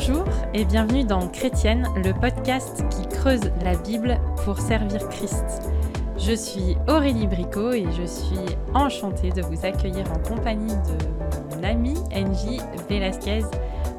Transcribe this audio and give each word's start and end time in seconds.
Bonjour 0.00 0.24
et 0.54 0.64
bienvenue 0.64 1.02
dans 1.02 1.26
Chrétienne, 1.26 1.84
le 2.04 2.12
podcast 2.12 2.84
qui 2.88 3.04
creuse 3.08 3.50
la 3.64 3.74
Bible 3.74 4.16
pour 4.44 4.56
servir 4.60 5.08
Christ. 5.08 5.68
Je 6.16 6.34
suis 6.34 6.76
Aurélie 6.86 7.26
Bricot 7.26 7.72
et 7.72 7.84
je 7.90 8.04
suis 8.04 8.38
enchantée 8.74 9.30
de 9.30 9.42
vous 9.42 9.66
accueillir 9.66 10.04
en 10.12 10.18
compagnie 10.20 10.72
de 10.76 11.56
mon 11.56 11.64
ami 11.64 11.94
NJ 12.14 12.60
Velasquez 12.88 13.42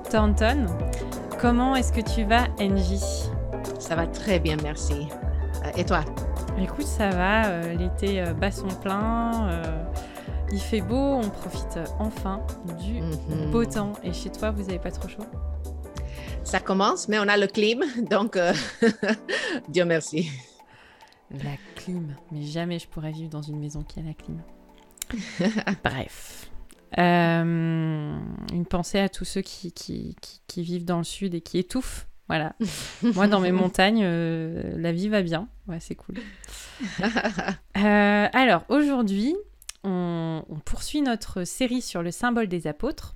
Thornton. 0.10 0.68
Comment 1.38 1.76
est-ce 1.76 1.92
que 1.92 2.00
tu 2.00 2.24
vas, 2.24 2.46
NJ 2.62 2.98
Ça 3.78 3.98
va 3.98 4.08
très 4.08 4.40
bien, 4.40 4.56
merci. 4.64 5.10
Euh, 5.66 5.70
et 5.76 5.84
toi? 5.84 6.00
Écoute, 6.62 6.86
ça 6.88 7.10
va. 7.10 7.48
euh, 7.48 7.74
L'été 7.74 8.22
euh, 8.22 8.34
bat 8.34 8.52
son 8.52 8.68
plein. 8.68 9.50
euh, 9.50 9.84
il 10.54 10.62
fait 10.62 10.80
beau. 10.82 10.96
On 10.96 11.28
profite 11.30 11.78
enfin 12.00 12.40
du 12.82 13.02
Mhm. 13.02 13.52
beau 13.52 13.66
temps. 13.66 13.92
Et 14.02 14.14
chez 14.14 14.30
toi, 14.30 14.52
vous 14.52 14.62
n'avez 14.64 14.80
pas 14.80 14.92
trop 14.92 15.10
chaud? 15.10 15.26
Ça 16.50 16.60
commence, 16.60 17.08
mais 17.08 17.20
on 17.20 17.28
a 17.28 17.38
le 17.38 17.46
clim, 17.48 17.84
donc 18.10 18.36
euh, 18.36 18.54
Dieu 19.70 19.86
merci. 19.86 20.30
La 21.32 21.52
clim. 21.76 22.16
Mais 22.32 22.42
jamais 22.42 22.80
je 22.80 22.88
pourrais 22.88 23.12
vivre 23.12 23.30
dans 23.30 23.44
une 23.44 23.60
maison 23.60 23.84
qui 23.84 24.00
a 24.00 24.04
la 24.04 24.14
clim. 24.14 24.42
Bref. 25.84 26.50
Euh, 26.98 28.18
une 28.52 28.66
pensée 28.66 28.98
à 29.00 29.10
tous 29.10 29.26
ceux 29.26 29.42
qui, 29.42 29.72
qui, 29.72 30.16
qui- 30.22 30.42
qui 30.48 30.64
vivent 30.64 30.86
dans 30.86 30.98
le 30.98 31.04
sud 31.04 31.36
et 31.36 31.42
qui 31.42 31.60
étouffent. 31.60 32.08
Voilà. 32.28 32.56
Moi, 33.04 33.28
dans 33.28 33.40
mes 33.40 33.52
montagnes, 33.52 34.02
euh, 34.04 34.74
la 34.78 34.92
vie 34.92 35.08
va 35.10 35.22
bien. 35.22 35.48
Ouais, 35.68 35.80
c'est 35.80 35.96
cool. 35.96 36.16
Alors, 37.76 38.64
aujourd'hui, 38.70 39.36
on, 39.84 40.44
on 40.50 40.56
poursuit 40.60 41.02
notre 41.02 41.44
série 41.44 41.82
sur 41.82 42.02
le 42.04 42.12
symbole 42.12 42.48
des 42.48 42.66
apôtres. 42.68 43.16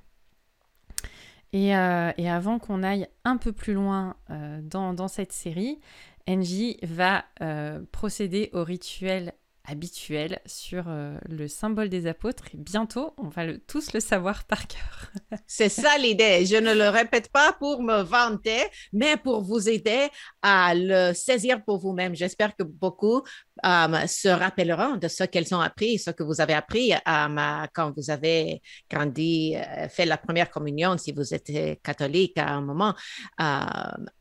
Et, 1.53 1.75
euh, 1.75 2.11
et 2.17 2.29
avant 2.29 2.57
qu'on 2.57 2.81
aille 2.81 3.07
un 3.23 3.37
peu 3.37 3.53
plus 3.53 3.73
loin 3.73 4.15
euh, 4.31 4.59
dans, 4.63 5.07
cette 5.07 5.31
série, 5.31 5.79
NJ 6.27 6.77
va 6.81 7.25
euh, 7.41 7.79
procéder 7.91 8.49
au 8.53 8.63
rituel 8.63 9.33
habituel 9.65 10.39
sur 10.45 10.85
euh, 10.87 11.17
le 11.29 11.47
symbole 11.47 11.89
des 11.89 12.05
apôtres. 12.07 12.45
Et 12.53 12.57
bientôt, 12.57 13.13
on 13.17 13.29
va 13.29 13.45
le- 13.45 13.59
tous 13.59 13.93
le 13.93 13.99
savoir 13.99 14.43
par 14.43 14.67
cœur. 14.67 15.11
C'est 15.47 15.69
ça 15.69 15.97
l'idée. 15.97 16.45
Je 16.45 16.57
ne 16.57 16.73
le 16.73 16.89
répète 16.89 17.29
pas 17.31 17.53
pour 17.53 17.81
me 17.81 18.01
vanter, 18.01 18.61
mais 18.91 19.15
pour 19.17 19.41
vous 19.41 19.69
aider 19.69 20.09
à 20.41 20.73
le 20.75 21.13
saisir 21.13 21.63
pour 21.63 21.79
vous-même. 21.79 22.15
J'espère 22.15 22.55
que 22.55 22.63
beaucoup 22.63 23.21
euh, 23.65 24.07
se 24.07 24.27
rappelleront 24.27 24.97
de 24.97 25.07
ce 25.07 25.23
qu'elles 25.23 25.53
ont 25.55 25.61
appris, 25.61 25.97
ce 25.97 26.11
que 26.11 26.23
vous 26.23 26.41
avez 26.41 26.53
appris 26.53 26.93
euh, 26.93 27.65
quand 27.73 27.93
vous 27.95 28.09
avez 28.09 28.61
grandi, 28.89 29.55
fait 29.89 30.05
la 30.05 30.17
première 30.17 30.49
communion, 30.49 30.97
si 30.97 31.11
vous 31.13 31.33
êtes 31.33 31.51
catholique 31.81 32.37
à 32.37 32.49
un 32.49 32.61
moment, 32.61 32.93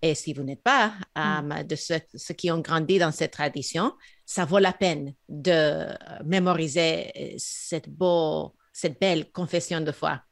et 0.03 0.15
si 0.15 0.35
vous 0.35 0.43
n'êtes 0.43 0.63
pas, 0.63 0.93
euh, 1.19 1.63
de 1.63 1.77
ceux, 1.77 2.01
ceux 2.15 2.35
qui 2.35 2.51
ont 2.51 2.61
grandi 2.61 2.99
dans 2.99 3.13
cette 3.13 3.33
tradition, 3.33 3.93
ça 4.25 4.45
vaut 4.45 4.59
la 4.59 4.73
peine 4.73 5.15
de 5.29 5.87
mémoriser 6.25 7.11
euh, 7.17 7.35
cette, 7.39 7.89
beau, 7.89 8.55
cette 8.73 9.01
belle 9.01 9.31
confession 9.33 9.81
de 9.81 9.93
foi 9.93 10.23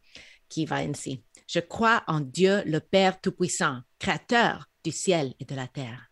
qui 0.48 0.64
va 0.66 0.77
ainsi. 0.77 1.24
Je 1.47 1.60
crois 1.60 2.02
en 2.06 2.20
Dieu 2.20 2.62
le 2.64 2.80
Père 2.80 3.20
Tout-Puissant, 3.20 3.80
Créateur 3.98 4.66
du 4.84 4.92
ciel 4.92 5.34
et 5.41 5.44
de 5.44 5.55
la 5.55 5.66
terre. 5.66 6.10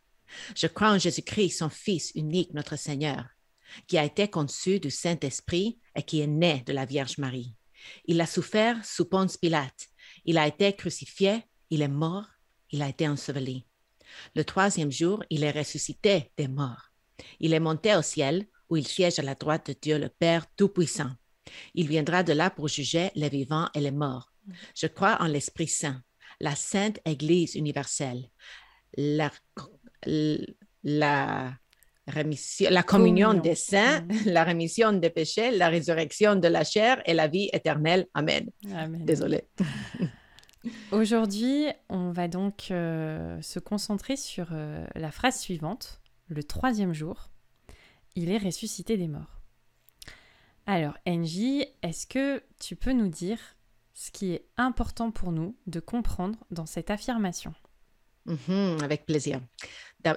Je 0.55 0.67
crois 0.67 0.91
en 0.91 0.99
Jésus-Christ, 0.99 1.59
son 1.59 1.71
Fils 1.71 2.13
unique, 2.15 2.53
notre 2.55 2.77
Seigneur, 2.77 3.25
qui 3.87 3.99
a 3.99 4.05
été 4.05 4.29
conçu 4.29 4.81
du 4.81 4.91
Saint-Esprit 4.91 5.79
et 5.95 6.03
qui 6.03 6.21
est 6.21 6.27
né 6.27 6.63
de 6.67 6.73
la 6.73 6.85
Vierge 6.85 7.19
Marie. 7.19 7.55
Il 8.05 8.21
a 8.21 8.27
souffert 8.27 8.85
sous 8.85 9.07
Ponce 9.07 9.37
Pilate. 9.37 9.89
Il 10.25 10.39
a 10.39 10.47
été 10.47 10.75
crucifié, 10.75 11.45
il 11.71 11.83
est 11.83 11.89
mort, 11.89 12.27
il 12.71 12.83
a 12.83 12.89
été 12.89 13.09
enseveli. 13.09 13.67
Le 14.35 14.45
troisième 14.45 14.93
jour, 14.93 15.23
il 15.31 15.45
est 15.45 15.51
ressuscité 15.51 16.33
des 16.37 16.49
morts. 16.49 16.88
Il 17.41 17.53
est 17.55 17.61
monté 17.61 17.95
au 17.95 18.03
ciel 18.03 18.47
où 18.71 18.77
il 18.77 18.87
siège 18.87 19.19
à 19.19 19.23
la 19.23 19.35
droite 19.35 19.69
de 19.69 19.77
Dieu 19.81 19.99
le 19.99 20.09
Père 20.09 20.47
Tout-Puissant. 20.57 21.11
Il 21.75 21.89
viendra 21.89 22.23
de 22.23 22.33
là 22.33 22.51
pour 22.51 22.69
juger 22.69 23.11
les 23.15 23.29
vivants 23.29 23.69
et 23.75 23.81
les 23.81 23.91
morts. 23.91 24.33
Je 24.75 24.87
crois 24.87 25.17
en 25.21 25.27
l'Esprit 25.27 25.69
Saint, 25.69 26.03
la 26.41 26.55
Sainte 26.55 27.01
Église 27.05 27.55
universelle, 27.55 28.29
la, 28.97 29.31
la, 30.85 31.53
communion 32.07 32.83
Communion. 32.87 33.35
des 33.35 33.55
saints, 33.55 34.07
la 34.27 34.45
rémission 34.45 34.93
des 34.93 35.11
péchés, 35.11 35.51
la 35.51 35.69
résurrection 35.69 36.37
de 36.37 36.49
la 36.49 36.65
chair 36.65 37.03
et 37.07 37.15
la 37.15 37.29
vie 37.29 37.51
éternelle. 37.53 38.07
Amen. 38.15 38.51
Amen. 38.73 39.05
Désolée. 39.05 39.45
Aujourd'hui, 40.93 41.67
on 41.89 42.11
va 42.11 42.29
donc 42.29 42.71
euh, 42.71 43.41
se 43.43 43.59
concentrer 43.59 44.17
sur 44.17 44.49
euh, 44.53 44.85
la 44.95 45.11
phrase 45.11 45.39
suivante. 45.39 46.01
Le 46.29 46.43
troisième 46.43 46.93
jour, 46.93 47.31
il 48.15 48.31
est 48.31 48.39
ressuscité 48.39 48.97
des 48.97 49.09
morts. 49.09 49.41
Alors, 50.67 50.95
NJ, 51.07 51.65
est-ce 51.83 52.07
que 52.07 52.43
tu 52.61 52.77
peux 52.77 52.93
nous 52.93 53.09
dire 53.09 53.39
ce 53.95 54.11
qui 54.11 54.33
est 54.33 54.47
important 54.57 55.11
pour 55.11 55.33
nous 55.33 55.57
de 55.67 55.81
comprendre 55.81 56.39
dans 56.51 56.67
cette 56.67 56.91
affirmation? 56.91 57.55
Mhm, 58.27 58.79
avec 58.83 59.07
plaisir. 59.07 59.41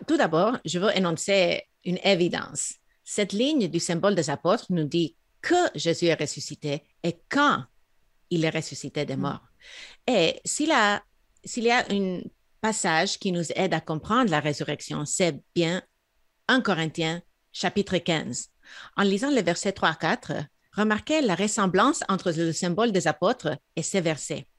Tout 0.08 0.18
d'abord, 0.18 0.58
je 0.66 0.80
veux 0.80 0.96
énoncer 0.96 1.64
une 1.86 2.00
évidence. 2.04 2.74
Cette 3.06 3.32
ligne 3.34 3.68
du 3.70 3.80
symbole 3.80 4.16
des 4.16 4.30
apôtres 4.30 4.66
nous 4.70 4.84
dit 4.84 5.16
que 5.42 5.56
Jésus 5.76 6.06
est 6.06 6.20
ressuscité 6.22 6.84
et 7.04 7.22
quand 7.30 7.64
il 8.30 8.44
est 8.46 8.50
ressuscité 8.50 9.06
des 9.06 9.16
Mm. 9.16 9.22
morts. 9.22 9.48
Et 10.08 10.40
s'il 10.46 10.72
a- 10.72 11.04
s'il 11.44 11.64
y 11.64 11.72
a 11.72 11.86
un 11.90 12.22
passage 12.60 13.18
qui 13.18 13.32
nous 13.32 13.52
aide 13.56 13.74
à 13.74 13.82
comprendre 13.82 14.30
la 14.30 14.40
résurrection, 14.40 15.06
c'est 15.06 15.42
bien 15.56 15.82
1 16.52 16.60
Corinthiens 16.60 17.22
chapitre 17.54 17.98
15. 17.98 18.50
En 18.98 19.04
lisant 19.04 19.30
les 19.30 19.42
versets 19.42 19.72
3 19.72 19.88
à 19.88 19.96
4, 19.96 20.34
remarquez 20.74 21.22
la 21.22 21.34
ressemblance 21.34 22.02
entre 22.10 22.34
le 22.34 22.52
symbole 22.52 22.92
des 22.92 23.08
apôtres 23.08 23.58
et 23.78 23.82
ces 23.82 24.02
versets. 24.02 24.50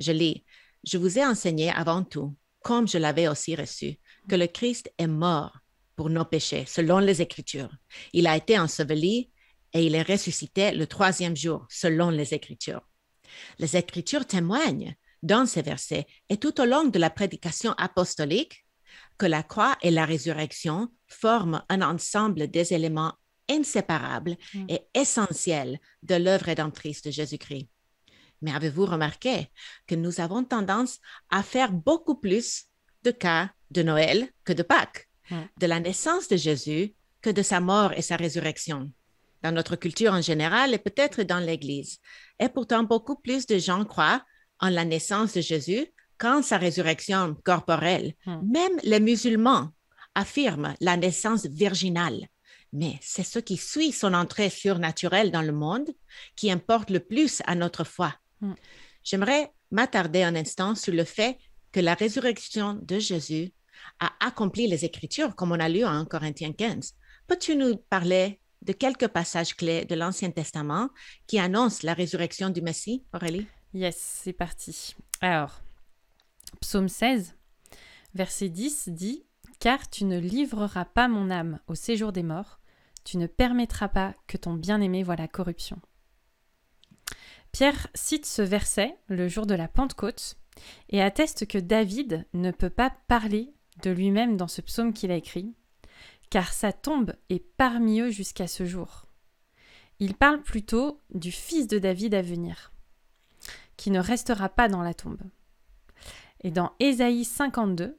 Je 0.00 0.10
lis, 0.10 0.44
Je 0.82 0.98
vous 0.98 1.16
ai 1.16 1.24
enseigné 1.24 1.70
avant 1.70 2.02
tout, 2.02 2.34
comme 2.64 2.88
je 2.88 2.98
l'avais 2.98 3.28
aussi 3.28 3.54
reçu, 3.54 3.96
que 4.28 4.34
le 4.34 4.48
Christ 4.48 4.92
est 4.98 5.06
mort 5.06 5.56
pour 5.94 6.10
nos 6.10 6.24
péchés, 6.24 6.64
selon 6.66 6.98
les 6.98 7.22
Écritures. 7.22 7.70
Il 8.12 8.26
a 8.26 8.36
été 8.36 8.58
enseveli 8.58 9.30
et 9.72 9.86
il 9.86 9.94
est 9.94 10.02
ressuscité 10.02 10.72
le 10.72 10.88
troisième 10.88 11.36
jour, 11.36 11.64
selon 11.70 12.10
les 12.10 12.34
Écritures. 12.34 12.82
Les 13.60 13.76
Écritures 13.76 14.26
témoignent 14.26 14.96
dans 15.22 15.46
ces 15.46 15.62
versets 15.62 16.08
et 16.28 16.38
tout 16.38 16.60
au 16.60 16.64
long 16.64 16.86
de 16.86 16.98
la 16.98 17.08
prédication 17.08 17.72
apostolique 17.78 18.64
que 19.18 19.26
la 19.26 19.42
croix 19.42 19.76
et 19.82 19.90
la 19.90 20.04
résurrection 20.04 20.90
forment 21.22 21.62
un 21.68 21.82
ensemble 21.82 22.48
des 22.48 22.72
éléments 22.72 23.14
inséparables 23.50 24.36
Mm. 24.54 24.66
et 24.68 24.80
essentiels 24.94 25.78
de 26.02 26.14
l'œuvre 26.16 26.46
rédemptrice 26.46 27.02
de 27.02 27.10
Jésus-Christ. 27.10 27.68
Mais 28.42 28.52
avez-vous 28.54 28.86
remarqué 28.86 29.50
que 29.86 29.94
nous 29.94 30.20
avons 30.20 30.44
tendance 30.44 30.98
à 31.30 31.42
faire 31.42 31.72
beaucoup 31.72 32.16
plus 32.16 32.64
de 33.04 33.10
cas 33.10 33.50
de 33.70 33.82
Noël 33.82 34.28
que 34.44 34.52
de 34.52 34.62
Pâques, 34.62 35.08
Mm. 35.30 35.36
de 35.62 35.66
la 35.66 35.80
naissance 35.80 36.28
de 36.28 36.36
Jésus 36.36 36.94
que 37.22 37.30
de 37.30 37.42
sa 37.42 37.60
mort 37.60 37.92
et 37.94 38.02
sa 38.02 38.16
résurrection, 38.16 38.90
dans 39.42 39.52
notre 39.52 39.76
culture 39.76 40.12
en 40.12 40.20
général 40.20 40.74
et 40.74 40.78
peut-être 40.78 41.22
dans 41.22 41.38
l'Église. 41.48 41.98
Et 42.38 42.50
pourtant, 42.50 42.82
beaucoup 42.82 43.16
plus 43.16 43.46
de 43.46 43.56
gens 43.58 43.84
croient 43.86 44.22
en 44.60 44.68
la 44.68 44.84
naissance 44.84 45.32
de 45.34 45.40
Jésus 45.40 45.86
qu'en 46.18 46.42
sa 46.42 46.58
résurrection 46.58 47.34
corporelle. 47.44 48.12
Mm. 48.26 48.52
Même 48.56 48.76
les 48.82 49.00
musulmans 49.00 49.68
affirment 50.14 50.74
la 50.80 50.96
naissance 50.96 51.46
virginale. 51.46 52.28
Mais 52.72 52.98
c'est 53.00 53.24
ce 53.24 53.38
qui 53.38 53.56
suit 53.56 53.92
son 53.92 54.14
entrée 54.14 54.50
surnaturelle 54.50 55.30
dans 55.30 55.42
le 55.42 55.52
monde 55.52 55.90
qui 56.36 56.50
importe 56.50 56.90
le 56.90 57.00
plus 57.00 57.40
à 57.46 57.54
notre 57.54 57.84
foi. 57.84 58.14
Mm. 58.40 58.54
J'aimerais 59.04 59.52
m'attarder 59.70 60.22
un 60.22 60.34
instant 60.34 60.74
sur 60.74 60.92
le 60.92 61.04
fait 61.04 61.38
que 61.72 61.80
la 61.80 61.94
résurrection 61.94 62.74
de 62.74 62.98
Jésus 62.98 63.52
a 64.00 64.12
accompli 64.20 64.66
les 64.66 64.84
Écritures, 64.84 65.34
comme 65.36 65.52
on 65.52 65.60
a 65.60 65.68
lu 65.68 65.84
en 65.84 65.90
1 65.90 66.04
Corinthiens 66.06 66.52
15. 66.52 66.94
Peux-tu 67.26 67.56
nous 67.56 67.76
parler 67.76 68.40
de 68.62 68.72
quelques 68.72 69.08
passages 69.08 69.54
clés 69.54 69.84
de 69.84 69.94
l'Ancien 69.94 70.30
Testament 70.30 70.88
qui 71.26 71.38
annoncent 71.38 71.80
la 71.82 71.94
résurrection 71.94 72.50
du 72.50 72.62
Messie, 72.62 73.04
Aurélie? 73.12 73.46
Yes, 73.72 73.96
c'est 74.22 74.32
parti. 74.32 74.94
Alors, 75.20 75.60
psaume 76.60 76.88
16, 76.88 77.34
verset 78.14 78.48
10 78.48 78.88
dit 78.90 79.24
Car 79.60 79.88
tu 79.88 80.04
ne 80.04 80.18
livreras 80.18 80.84
pas 80.84 81.08
mon 81.08 81.30
âme 81.30 81.60
au 81.66 81.74
séjour 81.74 82.12
des 82.12 82.22
morts, 82.22 82.60
tu 83.04 83.18
ne 83.18 83.26
permettras 83.26 83.88
pas 83.88 84.14
que 84.26 84.36
ton 84.36 84.54
bien-aimé 84.54 85.02
voie 85.02 85.16
la 85.16 85.28
corruption. 85.28 85.80
Pierre 87.52 87.86
cite 87.94 88.26
ce 88.26 88.42
verset 88.42 88.98
le 89.08 89.28
jour 89.28 89.46
de 89.46 89.54
la 89.54 89.68
Pentecôte 89.68 90.36
et 90.88 91.02
atteste 91.02 91.46
que 91.46 91.58
David 91.58 92.26
ne 92.32 92.50
peut 92.50 92.70
pas 92.70 92.90
parler 93.06 93.54
de 93.82 93.90
lui-même 93.90 94.36
dans 94.36 94.48
ce 94.48 94.60
psaume 94.60 94.92
qu'il 94.92 95.10
a 95.10 95.16
écrit, 95.16 95.54
car 96.30 96.52
sa 96.52 96.72
tombe 96.72 97.14
est 97.28 97.44
parmi 97.56 98.00
eux 98.00 98.10
jusqu'à 98.10 98.46
ce 98.46 98.64
jour. 98.64 99.06
Il 100.00 100.14
parle 100.14 100.42
plutôt 100.42 101.00
du 101.10 101.30
fils 101.30 101.68
de 101.68 101.78
David 101.78 102.14
à 102.14 102.22
venir, 102.22 102.72
qui 103.76 103.90
ne 103.90 104.00
restera 104.00 104.48
pas 104.48 104.68
dans 104.68 104.82
la 104.82 104.94
tombe. 104.94 105.22
Et 106.42 106.50
dans 106.50 106.72
Ésaïe 106.80 107.24
52, 107.24 107.96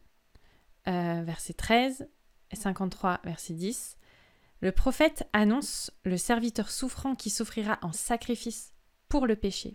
euh, 0.87 1.23
verset 1.23 1.53
13 1.53 2.07
et 2.51 2.55
53, 2.55 3.21
verset 3.23 3.53
10, 3.53 3.97
le 4.61 4.71
prophète 4.71 5.27
annonce 5.33 5.91
le 6.03 6.17
serviteur 6.17 6.69
souffrant 6.69 7.15
qui 7.15 7.29
s'offrira 7.29 7.79
en 7.81 7.91
sacrifice 7.91 8.73
pour 9.09 9.27
le 9.27 9.35
péché. 9.35 9.73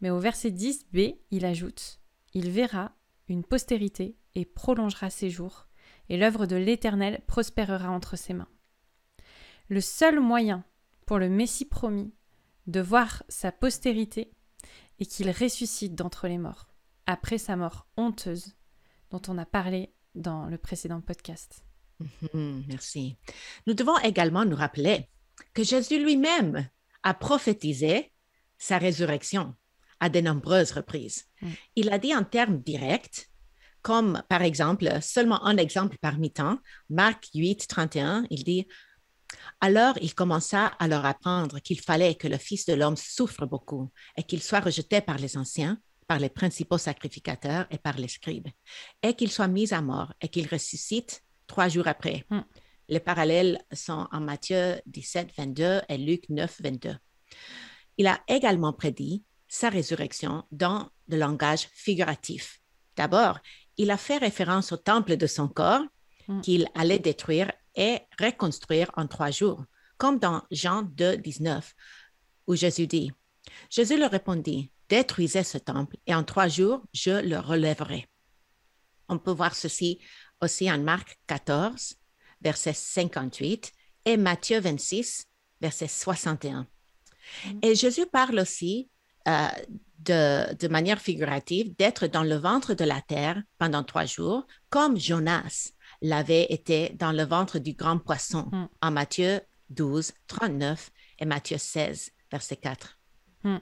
Mais 0.00 0.10
au 0.10 0.18
verset 0.18 0.50
10b, 0.50 1.16
il 1.30 1.44
ajoute 1.44 2.00
Il 2.34 2.50
verra 2.50 2.92
une 3.28 3.44
postérité 3.44 4.16
et 4.34 4.44
prolongera 4.44 5.10
ses 5.10 5.30
jours, 5.30 5.66
et 6.08 6.16
l'œuvre 6.16 6.46
de 6.46 6.56
l'Éternel 6.56 7.22
prospérera 7.26 7.90
entre 7.90 8.16
ses 8.16 8.34
mains. 8.34 8.48
Le 9.68 9.80
seul 9.80 10.20
moyen 10.20 10.64
pour 11.06 11.18
le 11.18 11.28
Messie 11.28 11.64
promis 11.64 12.12
de 12.66 12.80
voir 12.80 13.22
sa 13.28 13.52
postérité 13.52 14.32
est 14.98 15.06
qu'il 15.06 15.30
ressuscite 15.30 15.94
d'entre 15.94 16.28
les 16.28 16.38
morts, 16.38 16.68
après 17.06 17.38
sa 17.38 17.56
mort 17.56 17.86
honteuse 17.96 18.55
dont 19.16 19.32
on 19.32 19.38
a 19.38 19.46
parlé 19.46 19.92
dans 20.14 20.46
le 20.46 20.58
précédent 20.58 21.00
podcast. 21.00 21.64
Mhm, 22.00 22.64
merci. 22.68 23.16
Nous 23.66 23.74
devons 23.74 23.98
également 23.98 24.44
nous 24.44 24.56
rappeler 24.56 25.08
que 25.54 25.64
Jésus 25.64 26.02
lui-même 26.02 26.68
a 27.02 27.14
prophétisé 27.14 28.12
sa 28.58 28.78
résurrection 28.78 29.54
à 30.00 30.08
de 30.08 30.20
nombreuses 30.20 30.72
reprises. 30.72 31.24
Mm. 31.40 31.50
Il 31.76 31.90
a 31.90 31.98
dit 31.98 32.14
en 32.14 32.24
termes 32.24 32.58
directs, 32.58 33.30
comme 33.80 34.22
par 34.28 34.42
exemple, 34.42 34.88
seulement 35.00 35.44
un 35.44 35.56
exemple 35.56 35.96
parmi 36.00 36.30
tant, 36.30 36.58
Marc 36.90 37.28
8, 37.34 37.66
31, 37.68 38.26
il 38.30 38.44
dit 38.44 38.66
Alors 39.60 39.94
il 40.02 40.14
commença 40.14 40.66
à 40.78 40.88
leur 40.88 41.06
apprendre 41.06 41.60
qu'il 41.60 41.80
fallait 41.80 42.16
que 42.16 42.28
le 42.28 42.36
Fils 42.36 42.66
de 42.66 42.74
l'homme 42.74 42.96
souffre 42.96 43.46
beaucoup 43.46 43.90
et 44.16 44.22
qu'il 44.22 44.42
soit 44.42 44.60
rejeté 44.60 45.00
par 45.00 45.16
les 45.16 45.38
anciens, 45.38 45.78
par 46.06 46.18
les 46.18 46.28
principaux 46.28 46.78
sacrificateurs 46.78 47.66
et 47.70 47.78
par 47.78 47.96
les 47.96 48.08
scribes, 48.08 48.48
et 49.02 49.14
qu'il 49.14 49.30
soit 49.30 49.48
mis 49.48 49.72
à 49.72 49.82
mort 49.82 50.12
et 50.20 50.28
qu'il 50.28 50.48
ressuscite 50.48 51.22
trois 51.46 51.68
jours 51.68 51.88
après. 51.88 52.24
Mm. 52.30 52.40
Les 52.88 53.00
parallèles 53.00 53.60
sont 53.72 54.06
en 54.12 54.20
Matthieu 54.20 54.80
17, 54.86 55.30
22 55.36 55.80
et 55.88 55.98
Luc 55.98 56.28
9, 56.28 56.60
22. 56.62 56.96
Il 57.98 58.06
a 58.06 58.20
également 58.28 58.72
prédit 58.72 59.24
sa 59.48 59.68
résurrection 59.68 60.44
dans 60.52 60.90
le 61.08 61.16
langage 61.16 61.68
figuratif. 61.72 62.60
D'abord, 62.96 63.40
il 63.76 63.90
a 63.90 63.96
fait 63.96 64.18
référence 64.18 64.72
au 64.72 64.76
temple 64.76 65.16
de 65.16 65.26
son 65.26 65.48
corps 65.48 65.84
mm. 66.28 66.40
qu'il 66.42 66.68
allait 66.74 66.98
détruire 66.98 67.50
et 67.74 67.98
reconstruire 68.20 68.90
en 68.96 69.06
trois 69.06 69.30
jours, 69.30 69.64
comme 69.98 70.18
dans 70.18 70.42
Jean 70.50 70.82
2, 70.82 71.18
19, 71.18 71.74
où 72.46 72.54
Jésus 72.54 72.86
dit, 72.86 73.12
Jésus 73.70 73.98
leur 73.98 74.10
répondit, 74.10 74.70
détruisez 74.88 75.42
ce 75.42 75.58
temple 75.58 75.96
et 76.06 76.14
en 76.14 76.24
trois 76.24 76.48
jours, 76.48 76.82
je 76.92 77.10
le 77.10 77.38
relèverai. 77.38 78.08
On 79.08 79.18
peut 79.18 79.32
voir 79.32 79.54
ceci 79.54 80.00
aussi 80.40 80.70
en 80.70 80.78
Marc 80.78 81.18
14, 81.26 81.96
verset 82.40 82.72
58 82.72 83.72
et 84.04 84.16
Matthieu 84.16 84.60
26, 84.60 85.26
verset 85.60 85.88
61. 85.88 86.66
Mm. 87.44 87.58
Et 87.62 87.74
Jésus 87.74 88.06
parle 88.06 88.38
aussi 88.38 88.90
euh, 89.28 89.48
de, 89.98 90.68
manière 90.68 91.00
figurative 91.00 91.74
d'être 91.76 92.06
dans 92.06 92.22
le 92.22 92.36
ventre 92.36 92.74
de 92.74 92.84
la 92.84 93.00
terre 93.00 93.42
pendant 93.58 93.82
trois 93.82 94.04
jours, 94.04 94.46
comme 94.70 94.98
Jonas 94.98 95.72
l'avait 96.02 96.46
été 96.50 96.90
dans 96.90 97.12
le 97.12 97.24
ventre 97.24 97.58
du 97.58 97.72
grand 97.72 97.98
poisson 97.98 98.48
mm. 98.52 98.68
en 98.82 98.90
Matthieu 98.90 99.40
12, 99.70 100.12
39 100.28 100.90
et 101.18 101.24
Matthieu 101.24 101.58
16, 101.58 102.10
verset 102.30 102.56
4. 102.56 102.98
Mm. 103.44 103.56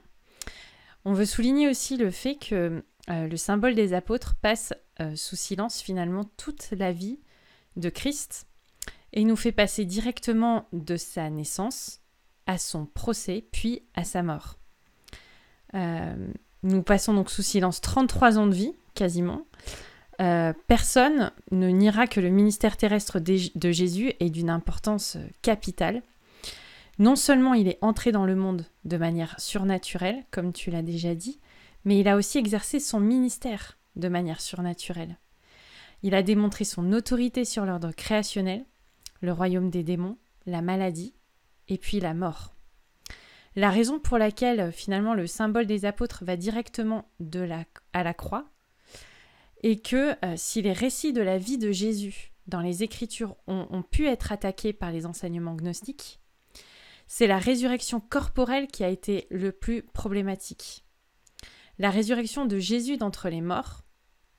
On 1.04 1.12
veut 1.12 1.26
souligner 1.26 1.68
aussi 1.68 1.96
le 1.96 2.10
fait 2.10 2.36
que 2.36 2.82
euh, 3.10 3.28
le 3.28 3.36
symbole 3.36 3.74
des 3.74 3.92
apôtres 3.92 4.34
passe 4.36 4.72
euh, 5.00 5.14
sous 5.16 5.36
silence 5.36 5.82
finalement 5.82 6.24
toute 6.38 6.70
la 6.70 6.92
vie 6.92 7.18
de 7.76 7.90
Christ 7.90 8.46
et 9.12 9.24
nous 9.24 9.36
fait 9.36 9.52
passer 9.52 9.84
directement 9.84 10.66
de 10.72 10.96
sa 10.96 11.28
naissance 11.28 12.00
à 12.46 12.58
son 12.58 12.86
procès, 12.86 13.44
puis 13.52 13.82
à 13.94 14.04
sa 14.04 14.22
mort. 14.22 14.58
Euh, 15.74 16.28
nous 16.62 16.82
passons 16.82 17.12
donc 17.12 17.30
sous 17.30 17.42
silence 17.42 17.80
33 17.80 18.38
ans 18.38 18.46
de 18.46 18.54
vie, 18.54 18.72
quasiment. 18.94 19.44
personne 20.66 21.32
ne 21.50 21.68
niera 21.68 22.06
que 22.06 22.20
le 22.20 22.30
ministère 22.30 22.76
terrestre 22.76 23.18
de 23.18 23.72
Jésus 23.72 24.14
est 24.20 24.30
d'une 24.30 24.50
importance 24.50 25.18
capitale. 25.42 26.02
Non 26.98 27.16
seulement 27.16 27.54
il 27.54 27.68
est 27.68 27.78
entré 27.80 28.12
dans 28.12 28.24
le 28.24 28.36
monde 28.36 28.66
de 28.84 28.96
manière 28.96 29.38
surnaturelle, 29.40 30.24
comme 30.30 30.52
tu 30.52 30.70
l'as 30.70 30.82
déjà 30.82 31.14
dit, 31.14 31.40
mais 31.84 31.98
il 31.98 32.08
a 32.08 32.16
aussi 32.16 32.38
exercé 32.38 32.78
son 32.78 33.00
ministère 33.00 33.78
de 33.96 34.08
manière 34.08 34.40
surnaturelle. 34.40 35.18
Il 36.02 36.14
a 36.14 36.22
démontré 36.22 36.64
son 36.64 36.92
autorité 36.92 37.44
sur 37.44 37.64
l'ordre 37.64 37.92
créationnel, 37.92 38.64
le 39.20 39.32
royaume 39.32 39.70
des 39.70 39.82
démons, 39.82 40.18
la 40.46 40.62
maladie 40.62 41.14
et 41.68 41.78
puis 41.78 41.98
la 41.98 42.14
mort. 42.14 42.54
La 43.56 43.70
raison 43.70 43.98
pour 43.98 44.18
laquelle 44.18 44.72
finalement 44.72 45.14
le 45.14 45.26
symbole 45.26 45.66
des 45.66 45.84
apôtres 45.84 46.24
va 46.24 46.36
directement 46.36 47.08
à 47.92 48.02
la 48.02 48.14
croix 48.14 48.46
est 49.62 49.84
que 49.84 50.14
euh, 50.24 50.34
si 50.36 50.60
les 50.60 50.72
récits 50.72 51.12
de 51.12 51.22
la 51.22 51.38
vie 51.38 51.56
de 51.56 51.72
Jésus 51.72 52.32
dans 52.46 52.60
les 52.60 52.82
Écritures 52.82 53.36
ont 53.46 53.82
pu 53.82 54.06
être 54.06 54.30
attaqués 54.30 54.74
par 54.74 54.92
les 54.92 55.06
enseignements 55.06 55.54
gnostiques, 55.54 56.20
c'est 57.06 57.26
la 57.26 57.38
résurrection 57.38 58.00
corporelle 58.00 58.66
qui 58.66 58.84
a 58.84 58.88
été 58.88 59.26
le 59.30 59.52
plus 59.52 59.82
problématique 59.82 60.84
la 61.78 61.90
résurrection 61.90 62.46
de 62.46 62.58
Jésus 62.58 62.96
d'entre 62.96 63.28
les 63.28 63.40
morts 63.40 63.82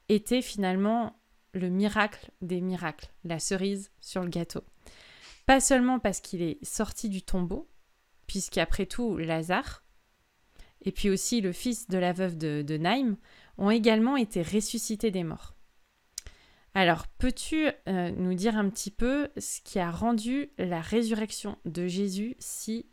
était 0.07 0.41
finalement 0.41 1.19
le 1.53 1.69
miracle 1.69 2.31
des 2.41 2.61
miracles, 2.61 3.11
la 3.23 3.39
cerise 3.39 3.91
sur 4.01 4.23
le 4.23 4.29
gâteau. 4.29 4.61
Pas 5.45 5.59
seulement 5.59 5.99
parce 5.99 6.21
qu'il 6.21 6.41
est 6.41 6.63
sorti 6.63 7.09
du 7.09 7.21
tombeau, 7.21 7.69
puisqu'après 8.27 8.85
tout, 8.85 9.17
Lazare, 9.17 9.83
et 10.81 10.91
puis 10.91 11.09
aussi 11.09 11.41
le 11.41 11.51
fils 11.51 11.87
de 11.87 11.97
la 11.97 12.13
veuve 12.13 12.37
de, 12.37 12.61
de 12.61 12.77
Naïm, 12.77 13.17
ont 13.57 13.69
également 13.69 14.17
été 14.17 14.41
ressuscités 14.41 15.11
des 15.11 15.23
morts. 15.23 15.54
Alors, 16.75 17.07
peux-tu 17.07 17.69
euh, 17.87 18.11
nous 18.11 18.33
dire 18.33 18.57
un 18.57 18.69
petit 18.69 18.91
peu 18.91 19.29
ce 19.37 19.61
qui 19.61 19.79
a 19.79 19.89
rendu 19.89 20.49
la 20.57 20.81
résurrection 20.81 21.57
de 21.63 21.87
Jésus 21.87 22.35
si 22.37 22.85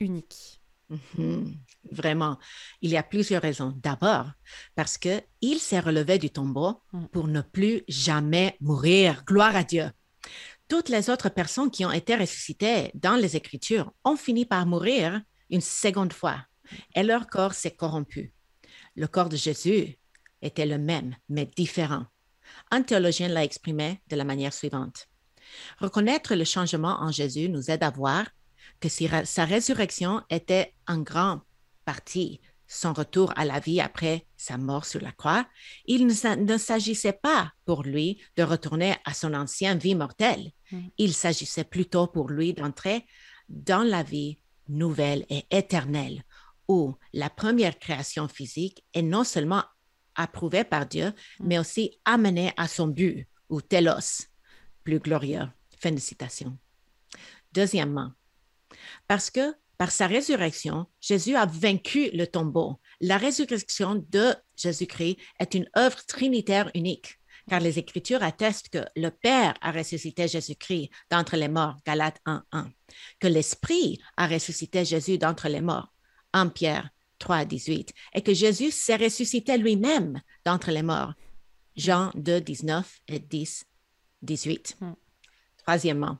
unique? 0.00 0.62
Mhm. 0.88 1.54
Vraiment, 1.92 2.38
il 2.80 2.90
y 2.90 2.96
a 2.96 3.02
plusieurs 3.02 3.42
raisons. 3.42 3.74
D'abord, 3.82 4.30
parce 4.74 4.96
que 4.96 5.20
il 5.42 5.58
s'est 5.58 5.80
relevé 5.80 6.18
du 6.18 6.30
tombeau 6.30 6.80
mm. 6.92 7.06
pour 7.08 7.28
ne 7.28 7.42
plus 7.42 7.82
jamais 7.88 8.56
mourir. 8.60 9.22
Gloire 9.26 9.54
à 9.54 9.64
Dieu. 9.64 9.90
Toutes 10.66 10.88
les 10.88 11.10
autres 11.10 11.28
personnes 11.28 11.70
qui 11.70 11.84
ont 11.84 11.92
été 11.92 12.16
ressuscitées 12.16 12.90
dans 12.94 13.16
les 13.16 13.36
Écritures 13.36 13.92
ont 14.04 14.16
fini 14.16 14.46
par 14.46 14.64
mourir 14.64 15.20
une 15.50 15.60
seconde 15.60 16.14
fois 16.14 16.38
et 16.94 17.02
leur 17.02 17.26
corps 17.26 17.54
s'est 17.54 17.76
corrompu. 17.76 18.32
Le 18.96 19.06
corps 19.06 19.28
de 19.28 19.36
Jésus 19.36 19.98
était 20.40 20.66
le 20.66 20.78
même, 20.78 21.14
mais 21.28 21.44
différent. 21.44 22.06
Un 22.70 22.82
théologien 22.82 23.28
l'a 23.28 23.44
exprimé 23.44 24.00
de 24.08 24.16
la 24.16 24.24
manière 24.24 24.52
suivante. 24.52 25.08
Reconnaître 25.78 26.34
le 26.34 26.44
changement 26.44 27.00
en 27.00 27.12
Jésus 27.12 27.48
nous 27.48 27.70
aide 27.70 27.82
à 27.82 27.90
voir 27.90 28.26
que 28.80 28.88
sa 28.88 29.44
résurrection 29.44 30.22
était 30.30 30.74
en 30.86 30.98
grande 30.98 31.40
partie 31.84 32.40
son 32.68 32.92
retour 32.92 33.32
à 33.36 33.44
la 33.44 33.60
vie 33.60 33.80
après 33.80 34.26
sa 34.36 34.58
mort 34.58 34.84
sur 34.84 35.00
la 35.00 35.12
croix, 35.12 35.46
il 35.86 36.06
ne, 36.06 36.58
s'agissait 36.58 37.12
pas 37.12 37.52
pour 37.64 37.82
lui 37.82 38.20
de 38.36 38.42
retourner 38.42 38.96
à 39.04 39.14
son 39.14 39.34
ancienne 39.34 39.78
vie 39.78 39.94
mortelle. 39.94 40.50
Mm. 40.72 40.80
Il 40.98 41.14
s'agissait 41.14 41.64
plutôt 41.64 42.06
pour 42.06 42.30
lui 42.30 42.54
d'entrer 42.54 43.06
dans 43.48 43.84
la 43.84 44.02
vie 44.02 44.38
nouvelle 44.68 45.24
et 45.28 45.46
éternelle, 45.50 46.24
où 46.68 46.96
la 47.12 47.30
première 47.30 47.78
création 47.78 48.26
physique 48.26 48.84
est 48.94 49.02
non 49.02 49.22
seulement 49.22 49.62
approuvée 50.16 50.64
par 50.64 50.86
Dieu, 50.86 51.12
mm. 51.40 51.46
mais 51.46 51.58
aussi 51.58 51.98
amenée 52.04 52.52
à 52.56 52.68
son 52.68 52.88
but, 52.88 53.26
ou 53.48 53.60
telos, 53.60 54.26
plus 54.84 54.98
glorieux. 54.98 55.48
Fin 55.78 55.92
de 55.92 56.00
citation. 56.00 56.56
Deuxièmement, 57.52 58.12
parce 59.06 59.30
que 59.30 59.54
par 59.78 59.90
sa 59.90 60.06
résurrection, 60.06 60.86
Jésus 61.00 61.36
a 61.36 61.44
vaincu 61.44 62.10
le 62.12 62.26
tombeau. 62.26 62.80
La 63.00 63.18
résurrection 63.18 64.06
de 64.08 64.34
Jésus-Christ 64.56 65.18
est 65.38 65.54
une 65.54 65.68
œuvre 65.76 66.02
trinitaire 66.06 66.70
unique, 66.74 67.18
car 67.48 67.60
les 67.60 67.78
Écritures 67.78 68.22
attestent 68.22 68.70
que 68.70 68.84
le 68.96 69.10
Père 69.10 69.54
a 69.60 69.72
ressuscité 69.72 70.28
Jésus-Christ 70.28 70.90
d'entre 71.10 71.36
les 71.36 71.48
morts, 71.48 71.76
Galates 71.84 72.20
1.1, 72.24 72.70
que 73.20 73.28
l'Esprit 73.28 74.00
a 74.16 74.26
ressuscité 74.26 74.84
Jésus 74.84 75.18
d'entre 75.18 75.48
les 75.48 75.60
morts, 75.60 75.92
1 76.32 76.48
Pierre 76.48 76.88
3, 77.18 77.44
18, 77.44 77.92
et 78.14 78.22
que 78.22 78.34
Jésus 78.34 78.70
s'est 78.70 78.96
ressuscité 78.96 79.56
lui-même 79.58 80.20
d'entre 80.44 80.70
les 80.70 80.82
morts, 80.82 81.14
Jean 81.76 82.10
2, 82.14 82.40
19 82.40 83.00
et 83.08 83.18
10, 83.18 83.64
18. 84.22 84.76
Hmm. 84.80 84.92
Troisièmement, 85.58 86.18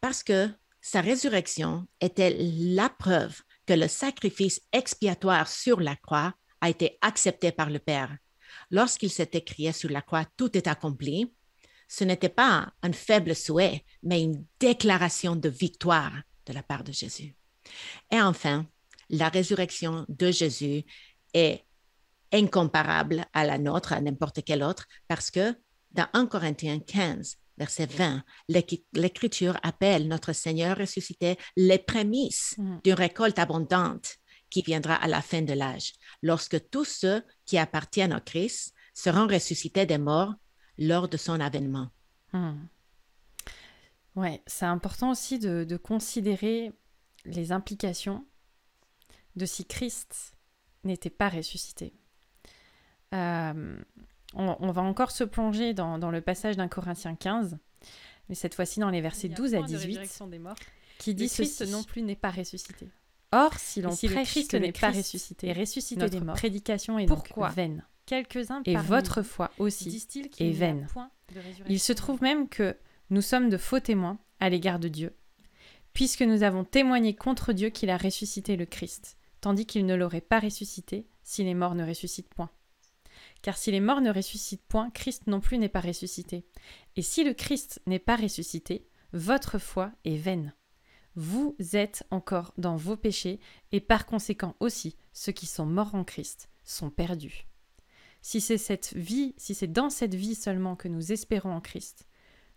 parce 0.00 0.22
que 0.22 0.48
sa 0.80 1.00
résurrection 1.00 1.86
était 2.00 2.36
la 2.38 2.88
preuve 2.88 3.42
que 3.66 3.74
le 3.74 3.88
sacrifice 3.88 4.60
expiatoire 4.72 5.48
sur 5.48 5.80
la 5.80 5.96
croix 5.96 6.34
a 6.60 6.70
été 6.70 6.98
accepté 7.00 7.52
par 7.52 7.70
le 7.70 7.78
Père. 7.78 8.16
lorsqu'il 8.70 9.10
s'est 9.10 9.30
écrié 9.34 9.72
sur 9.72 9.90
la 9.90 10.02
croix, 10.02 10.26
tout 10.36 10.56
est 10.56 10.66
accompli, 10.66 11.32
ce 11.86 12.04
n'était 12.04 12.28
pas 12.28 12.72
un 12.82 12.92
faible 12.92 13.34
souhait, 13.34 13.84
mais 14.02 14.22
une 14.22 14.44
déclaration 14.58 15.36
de 15.36 15.48
victoire 15.48 16.12
de 16.46 16.52
la 16.52 16.62
part 16.62 16.82
de 16.82 16.92
Jésus. 16.92 17.34
Et 18.10 18.20
enfin, 18.20 18.66
la 19.10 19.28
résurrection 19.28 20.06
de 20.08 20.30
Jésus 20.30 20.84
est 21.34 21.64
incomparable 22.32 23.24
à 23.32 23.44
la 23.44 23.58
nôtre, 23.58 23.92
à 23.92 24.00
n'importe 24.00 24.44
quelle 24.44 24.62
autre, 24.62 24.86
parce 25.08 25.30
que 25.30 25.54
dans 25.92 26.06
1 26.12 26.26
Corinthiens 26.26 26.78
15, 26.78 27.36
verset 27.58 27.86
20, 27.86 28.22
l'Écriture 28.94 29.58
appelle 29.62 30.08
notre 30.08 30.32
Seigneur 30.32 30.78
ressuscité 30.78 31.36
les 31.56 31.78
prémices 31.78 32.54
mm. 32.56 32.78
d'une 32.84 32.94
récolte 32.94 33.38
abondante 33.38 34.16
qui 34.48 34.62
viendra 34.62 34.94
à 34.94 35.06
la 35.06 35.22
fin 35.22 35.42
de 35.42 35.52
l'âge, 35.52 35.92
lorsque 36.22 36.70
tous 36.70 36.84
ceux 36.84 37.22
qui 37.44 37.58
appartiennent 37.58 38.14
au 38.14 38.20
Christ 38.20 38.74
seront 38.94 39.26
ressuscités 39.26 39.86
des 39.86 39.98
morts 39.98 40.34
lors 40.78 41.08
de 41.08 41.16
son 41.16 41.40
avènement. 41.40 41.90
Mm. 42.32 42.66
Ouais, 44.16 44.42
c'est 44.46 44.64
important 44.64 45.10
aussi 45.10 45.38
de, 45.38 45.76
considérer 45.76 46.72
les 47.24 47.52
implications 47.52 48.26
de 49.40 49.46
si 49.46 49.64
Christ 49.64 50.34
n'était 50.84 51.10
pas 51.10 51.28
ressuscité. 51.28 51.92
Euh, 53.14 53.76
on, 54.34 54.70
va 54.70 54.82
encore 54.82 55.10
se 55.10 55.24
plonger 55.24 55.74
dans, 55.74 56.10
le 56.10 56.20
passage 56.20 56.56
d'un 56.56 56.68
Corinthiens 56.68 57.16
15, 57.16 57.58
mais 58.28 58.34
cette 58.34 58.54
fois-ci 58.54 58.78
dans 58.78 58.90
les 58.90 59.00
versets 59.00 59.28
12 59.28 59.54
à 59.54 59.62
18, 59.62 60.00
qui 60.98 61.14
dit 61.14 61.28
Christ 61.28 61.66
non 61.68 61.82
plus 61.82 62.02
n'est 62.02 62.14
pas 62.14 62.30
ressuscité. 62.30 62.88
Or, 63.32 63.54
si 63.58 63.80
l'on 63.80 63.92
si 63.92 64.08
prêche 64.08 64.30
Christ 64.30 64.54
n'est 64.54 64.72
pas 64.72 64.90
ressuscité, 64.90 65.48
et 65.48 65.52
ressuscité 65.52 66.08
des 66.08 66.20
morts, 66.20 66.36
prédication 66.36 66.98
est 66.98 67.06
Pourquoi 67.06 67.48
donc 67.48 67.56
vaine. 67.56 67.84
Quelques-uns 68.06 68.62
et 68.64 68.76
votre 68.76 69.22
foi 69.22 69.50
aussi 69.58 70.04
est 70.38 70.50
vaine. 70.50 70.86
Il 71.68 71.80
se 71.80 71.92
trouve 71.92 72.22
même 72.22 72.48
que 72.48 72.76
nous 73.10 73.22
sommes 73.22 73.48
de 73.48 73.56
faux 73.56 73.80
témoins 73.80 74.18
à 74.40 74.48
l'égard 74.48 74.78
de 74.78 74.88
Dieu, 74.88 75.14
puisque 75.92 76.22
nous 76.22 76.42
avons 76.42 76.64
témoigné 76.64 77.14
contre 77.14 77.52
Dieu 77.52 77.70
qu'il 77.70 77.90
a 77.90 77.96
ressuscité 77.96 78.56
le 78.56 78.66
Christ, 78.66 79.16
tandis 79.40 79.66
qu'il 79.66 79.86
ne 79.86 79.94
l'aurait 79.94 80.20
pas 80.20 80.40
ressuscité 80.40 81.06
si 81.22 81.44
les 81.44 81.54
morts 81.54 81.74
ne 81.74 81.86
ressuscitent 81.86 82.32
point. 82.32 82.50
Car 83.42 83.56
si 83.56 83.70
les 83.70 83.80
morts 83.80 84.00
ne 84.00 84.12
ressuscitent 84.12 84.66
point, 84.66 84.90
Christ 84.90 85.26
non 85.26 85.40
plus 85.40 85.58
n'est 85.58 85.68
pas 85.68 85.80
ressuscité. 85.80 86.44
Et 86.96 87.02
si 87.02 87.24
le 87.24 87.34
Christ 87.34 87.80
n'est 87.86 87.98
pas 87.98 88.16
ressuscité, 88.16 88.86
votre 89.12 89.58
foi 89.58 89.92
est 90.04 90.16
vaine. 90.16 90.54
Vous 91.16 91.56
êtes 91.72 92.04
encore 92.10 92.52
dans 92.56 92.76
vos 92.76 92.96
péchés, 92.96 93.40
et 93.72 93.80
par 93.80 94.06
conséquent 94.06 94.56
aussi 94.60 94.96
ceux 95.12 95.32
qui 95.32 95.46
sont 95.46 95.66
morts 95.66 95.94
en 95.94 96.04
Christ 96.04 96.48
sont 96.64 96.90
perdus. 96.90 97.46
Si 98.22 98.40
c'est 98.40 98.58
cette 98.58 98.94
vie, 98.94 99.34
si 99.38 99.54
c'est 99.54 99.66
dans 99.66 99.90
cette 99.90 100.14
vie 100.14 100.34
seulement 100.34 100.76
que 100.76 100.88
nous 100.88 101.12
espérons 101.12 101.52
en 101.52 101.60
Christ, 101.60 102.06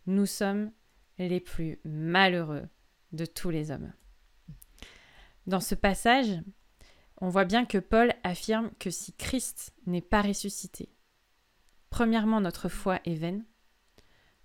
nous 0.06 0.26
sommes 0.26 0.72
les 1.18 1.40
plus 1.40 1.80
malheureux 1.86 2.68
de 3.14 3.26
tous 3.26 3.50
les 3.50 3.72
hommes. 3.72 3.94
Dans 5.48 5.62
ce 5.62 5.76
passage, 5.76 6.42
on 7.24 7.30
voit 7.30 7.46
bien 7.46 7.64
que 7.64 7.78
Paul 7.78 8.14
affirme 8.24 8.70
que 8.80 8.92
si 8.92 9.14
Christ 9.14 9.74
n'est 9.86 10.02
pas 10.02 10.22
ressuscité, 10.22 10.90
premièrement, 11.90 12.42
notre 12.42 12.68
foi 12.68 13.00
est 13.06 13.16
vaine. 13.16 13.46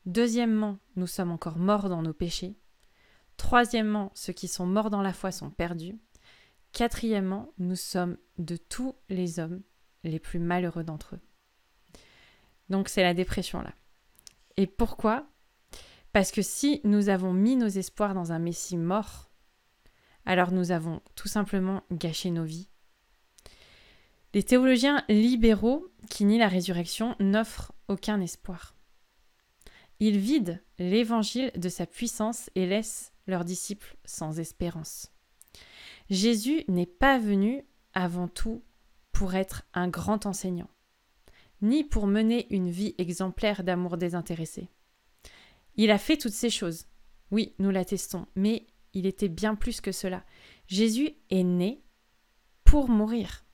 Deuxièmement, 0.06 0.78
nous 0.94 1.08
sommes 1.08 1.32
encore 1.32 1.58
morts 1.58 1.88
dans 1.88 2.02
nos 2.02 2.12
péchés. 2.12 2.56
Troisièmement, 3.36 4.12
ceux 4.14 4.32
qui 4.32 4.46
sont 4.46 4.64
morts 4.64 4.90
dans 4.90 5.02
la 5.02 5.12
foi 5.12 5.32
sont 5.32 5.50
perdus. 5.50 5.98
Quatrièmement, 6.70 7.52
nous 7.58 7.74
sommes 7.74 8.16
de 8.38 8.56
tous 8.56 8.94
les 9.08 9.40
hommes 9.40 9.60
les 10.04 10.20
plus 10.20 10.38
malheureux 10.38 10.84
d'entre 10.84 11.16
eux. 11.16 11.20
Donc 12.68 12.88
c'est 12.88 13.02
la 13.02 13.12
dépression 13.12 13.60
là. 13.60 13.74
Et 14.56 14.68
pourquoi? 14.68 15.26
Parce 16.12 16.30
que 16.30 16.42
si 16.42 16.80
nous 16.84 17.08
avons 17.08 17.32
mis 17.32 17.56
nos 17.56 17.66
espoirs 17.66 18.14
dans 18.14 18.30
un 18.30 18.38
Messie 18.38 18.76
mort, 18.76 19.27
alors 20.28 20.52
nous 20.52 20.72
avons 20.72 21.00
tout 21.14 21.26
simplement 21.26 21.82
gâché 21.90 22.30
nos 22.30 22.44
vies. 22.44 22.68
Les 24.34 24.42
théologiens 24.42 25.02
libéraux 25.08 25.88
qui 26.10 26.26
nient 26.26 26.38
la 26.38 26.48
résurrection 26.48 27.16
n'offrent 27.18 27.72
aucun 27.88 28.20
espoir. 28.20 28.76
Ils 30.00 30.18
vident 30.18 30.58
l'évangile 30.78 31.50
de 31.56 31.70
sa 31.70 31.86
puissance 31.86 32.50
et 32.54 32.66
laissent 32.66 33.10
leurs 33.26 33.46
disciples 33.46 33.96
sans 34.04 34.38
espérance. 34.38 35.10
Jésus 36.10 36.62
n'est 36.68 36.84
pas 36.84 37.18
venu 37.18 37.64
avant 37.94 38.28
tout 38.28 38.62
pour 39.12 39.34
être 39.34 39.62
un 39.72 39.88
grand 39.88 40.26
enseignant, 40.26 40.68
ni 41.62 41.84
pour 41.84 42.06
mener 42.06 42.46
une 42.54 42.70
vie 42.70 42.94
exemplaire 42.98 43.64
d'amour 43.64 43.96
désintéressé. 43.96 44.68
Il 45.76 45.90
a 45.90 45.96
fait 45.96 46.18
toutes 46.18 46.32
ces 46.32 46.50
choses, 46.50 46.86
oui, 47.30 47.54
nous 47.58 47.70
l'attestons, 47.70 48.26
mais 48.36 48.66
il 48.98 49.06
était 49.06 49.28
bien 49.28 49.54
plus 49.54 49.80
que 49.80 49.92
cela. 49.92 50.24
Jésus 50.66 51.12
est 51.30 51.44
né 51.44 51.82
pour 52.64 52.88
mourir, 52.88 53.44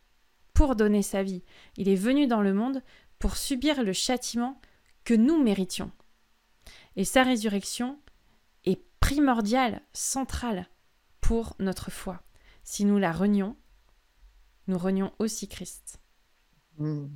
pour 0.54 0.74
donner 0.74 1.02
sa 1.02 1.22
vie. 1.22 1.44
Il 1.76 1.88
est 1.88 1.96
venu 1.96 2.26
dans 2.26 2.40
le 2.40 2.54
monde 2.54 2.82
pour 3.18 3.36
subir 3.36 3.82
le 3.82 3.92
châtiment 3.92 4.60
que 5.04 5.14
nous 5.14 5.42
méritions. 5.42 5.92
Et 6.96 7.04
sa 7.04 7.22
résurrection 7.22 8.00
est 8.64 8.82
primordiale, 9.00 9.82
centrale 9.92 10.66
pour 11.20 11.56
notre 11.58 11.90
foi. 11.90 12.22
Si 12.62 12.84
nous 12.84 12.98
la 12.98 13.12
renions, 13.12 13.56
nous 14.66 14.78
renions 14.78 15.12
aussi 15.18 15.48
Christ. 15.48 15.98
Hmm. 16.78 17.08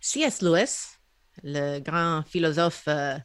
C.S. 0.00 0.42
Lewis, 0.42 0.96
le 1.42 1.78
grand 1.78 2.22
philosophe 2.26 2.84
euh. 2.88 3.16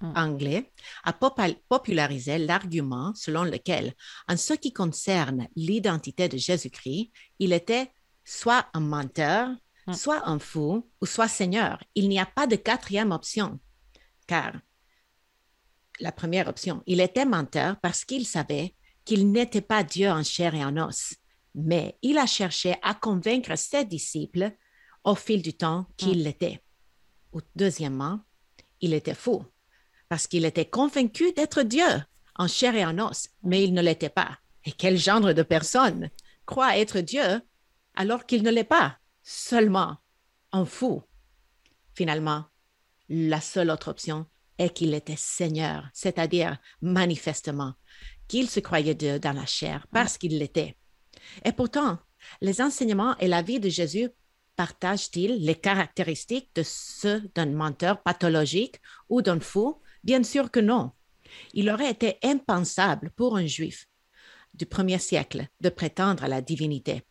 Anglais 0.00 0.72
a 1.04 1.12
popularisé 1.12 2.38
l'argument 2.38 3.14
selon 3.14 3.44
lequel, 3.44 3.94
en 4.28 4.36
ce 4.36 4.54
qui 4.54 4.72
concerne 4.72 5.48
l'identité 5.56 6.28
de 6.28 6.36
Jésus-Christ, 6.36 7.10
il 7.38 7.52
était 7.52 7.90
soit 8.24 8.66
un 8.74 8.80
menteur, 8.80 9.48
mm. 9.86 9.94
soit 9.94 10.28
un 10.28 10.38
fou, 10.38 10.90
ou 11.00 11.06
soit 11.06 11.28
Seigneur. 11.28 11.82
Il 11.94 12.08
n'y 12.08 12.20
a 12.20 12.26
pas 12.26 12.46
de 12.46 12.56
quatrième 12.56 13.12
option, 13.12 13.58
car 14.26 14.52
la 16.00 16.12
première 16.12 16.48
option, 16.48 16.82
il 16.86 17.00
était 17.00 17.24
menteur 17.24 17.80
parce 17.80 18.04
qu'il 18.04 18.26
savait 18.26 18.74
qu'il 19.04 19.30
n'était 19.30 19.62
pas 19.62 19.82
Dieu 19.82 20.10
en 20.10 20.22
chair 20.22 20.54
et 20.54 20.64
en 20.64 20.76
os, 20.76 21.14
mais 21.54 21.96
il 22.02 22.18
a 22.18 22.26
cherché 22.26 22.76
à 22.82 22.94
convaincre 22.94 23.56
ses 23.56 23.84
disciples 23.84 24.52
au 25.04 25.14
fil 25.14 25.40
du 25.40 25.54
temps 25.54 25.86
qu'il 25.96 26.18
mm. 26.18 26.22
l'était. 26.22 26.62
Ou 27.32 27.40
deuxièmement, 27.54 28.20
il 28.80 28.92
était 28.92 29.14
fou 29.14 29.44
parce 30.08 30.26
qu'il 30.26 30.44
était 30.44 30.68
convaincu 30.68 31.32
d'être 31.32 31.62
Dieu 31.62 31.86
en 32.36 32.48
chair 32.48 32.74
et 32.74 32.84
en 32.84 32.98
os, 32.98 33.28
mais 33.42 33.64
il 33.64 33.72
ne 33.72 33.82
l'était 33.82 34.10
pas. 34.10 34.38
Et 34.64 34.72
quel 34.72 34.98
genre 34.98 35.34
de 35.34 35.42
personne 35.42 36.10
croit 36.44 36.78
être 36.78 37.00
Dieu 37.00 37.40
alors 37.94 38.26
qu'il 38.26 38.42
ne 38.42 38.50
l'est 38.50 38.64
pas, 38.64 38.98
seulement 39.22 39.96
un 40.52 40.64
fou? 40.64 41.02
Finalement, 41.94 42.44
la 43.08 43.40
seule 43.40 43.70
autre 43.70 43.88
option 43.88 44.26
est 44.58 44.70
qu'il 44.70 44.94
était 44.94 45.16
Seigneur, 45.16 45.88
c'est-à-dire 45.92 46.58
manifestement 46.82 47.74
qu'il 48.28 48.50
se 48.50 48.60
croyait 48.60 48.94
Dieu 48.94 49.18
dans 49.18 49.32
la 49.32 49.46
chair 49.46 49.86
parce 49.92 50.18
qu'il 50.18 50.38
l'était. 50.38 50.76
Et 51.44 51.52
pourtant, 51.52 51.98
les 52.40 52.60
enseignements 52.60 53.16
et 53.18 53.28
la 53.28 53.42
vie 53.42 53.60
de 53.60 53.68
Jésus 53.68 54.10
partagent-ils 54.56 55.44
les 55.44 55.54
caractéristiques 55.54 56.50
de 56.54 56.62
ceux 56.64 57.20
d'un 57.34 57.46
menteur 57.46 58.02
pathologique 58.02 58.80
ou 59.08 59.22
d'un 59.22 59.40
fou? 59.40 59.80
Bien 60.06 60.22
sûr 60.22 60.52
que 60.52 60.60
non. 60.60 60.92
Il 61.52 61.68
aurait 61.68 61.90
été 61.90 62.18
impensable 62.22 63.10
pour 63.16 63.36
un 63.36 63.46
juif 63.46 63.86
du 64.54 64.64
premier 64.64 65.00
siècle 65.00 65.48
de 65.60 65.68
prétendre 65.68 66.22
à 66.22 66.28
la 66.28 66.40
divinité. 66.40 67.02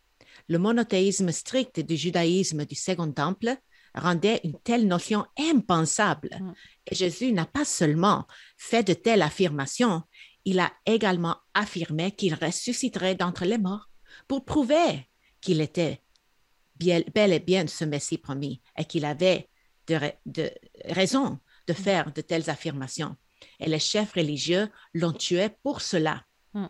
Le 0.47 0.59
monothéisme 0.59 1.33
strict 1.33 1.81
du 1.81 1.97
judaïsme 1.97 2.63
du 2.63 2.75
Second 2.75 3.11
Temple 3.11 3.57
rendait 3.93 4.39
une 4.45 4.57
telle 4.61 4.87
notion 4.87 5.25
impensable. 5.37 6.29
Mm. 6.39 6.53
Et 6.89 6.95
Jésus 6.95 7.33
n'a 7.33 7.45
pas 7.45 7.65
seulement 7.65 8.25
fait 8.57 8.87
de 8.87 8.93
telles 8.93 9.21
affirmations, 9.21 10.03
il 10.45 10.59
a 10.59 10.71
également 10.85 11.35
affirmé 11.53 12.11
qu'il 12.11 12.35
ressusciterait 12.35 13.15
d'entre 13.15 13.43
les 13.43 13.57
morts 13.57 13.89
pour 14.29 14.45
prouver 14.45 15.09
qu'il 15.41 15.59
était 15.59 16.01
bel 16.79 17.33
et 17.33 17.39
bien 17.39 17.67
ce 17.67 17.83
Messie 17.83 18.19
promis 18.19 18.61
et 18.77 18.85
qu'il 18.85 19.03
avait 19.03 19.49
de, 19.87 19.99
de 20.25 20.49
raison 20.85 21.39
de 21.67 21.73
mm. 21.73 21.75
faire 21.75 22.11
de 22.13 22.21
telles 22.21 22.49
affirmations. 22.49 23.15
Et 23.59 23.69
les 23.69 23.79
chefs 23.79 24.13
religieux 24.13 24.69
l'ont 24.93 25.13
tué 25.13 25.49
pour 25.63 25.81
cela. 25.81 26.23
Mm. 26.53 26.67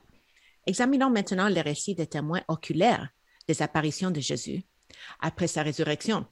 Examinons 0.67 1.09
maintenant 1.09 1.47
les 1.47 1.61
récits 1.61 1.95
des 1.95 2.07
témoins 2.07 2.41
oculaires 2.47 3.09
des 3.47 3.61
apparitions 3.61 4.11
de 4.11 4.19
Jésus 4.19 4.63
après 5.19 5.47
sa 5.47 5.63
résurrection. 5.63 6.25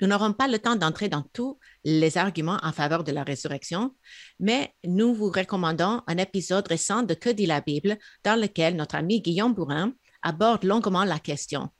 Nous 0.00 0.08
n'aurons 0.08 0.32
pas 0.32 0.48
le 0.48 0.58
temps 0.58 0.76
d'entrer 0.76 1.08
dans 1.08 1.22
tous 1.32 1.58
les 1.84 2.18
arguments 2.18 2.58
en 2.62 2.72
faveur 2.72 3.04
de 3.04 3.12
la 3.12 3.22
résurrection, 3.22 3.94
mais 4.38 4.74
nous 4.84 5.14
vous 5.14 5.30
recommandons 5.30 6.02
un 6.06 6.18
épisode 6.18 6.66
récent 6.68 7.02
de 7.02 7.14
Que 7.14 7.30
dit 7.30 7.46
la 7.46 7.60
Bible 7.60 7.96
dans 8.24 8.38
lequel 8.38 8.76
notre 8.76 8.96
ami 8.96 9.22
Guillaume 9.22 9.54
Bourrin 9.54 9.92
aborde 10.22 10.64
longuement 10.64 11.04
la 11.04 11.18
question. 11.18 11.70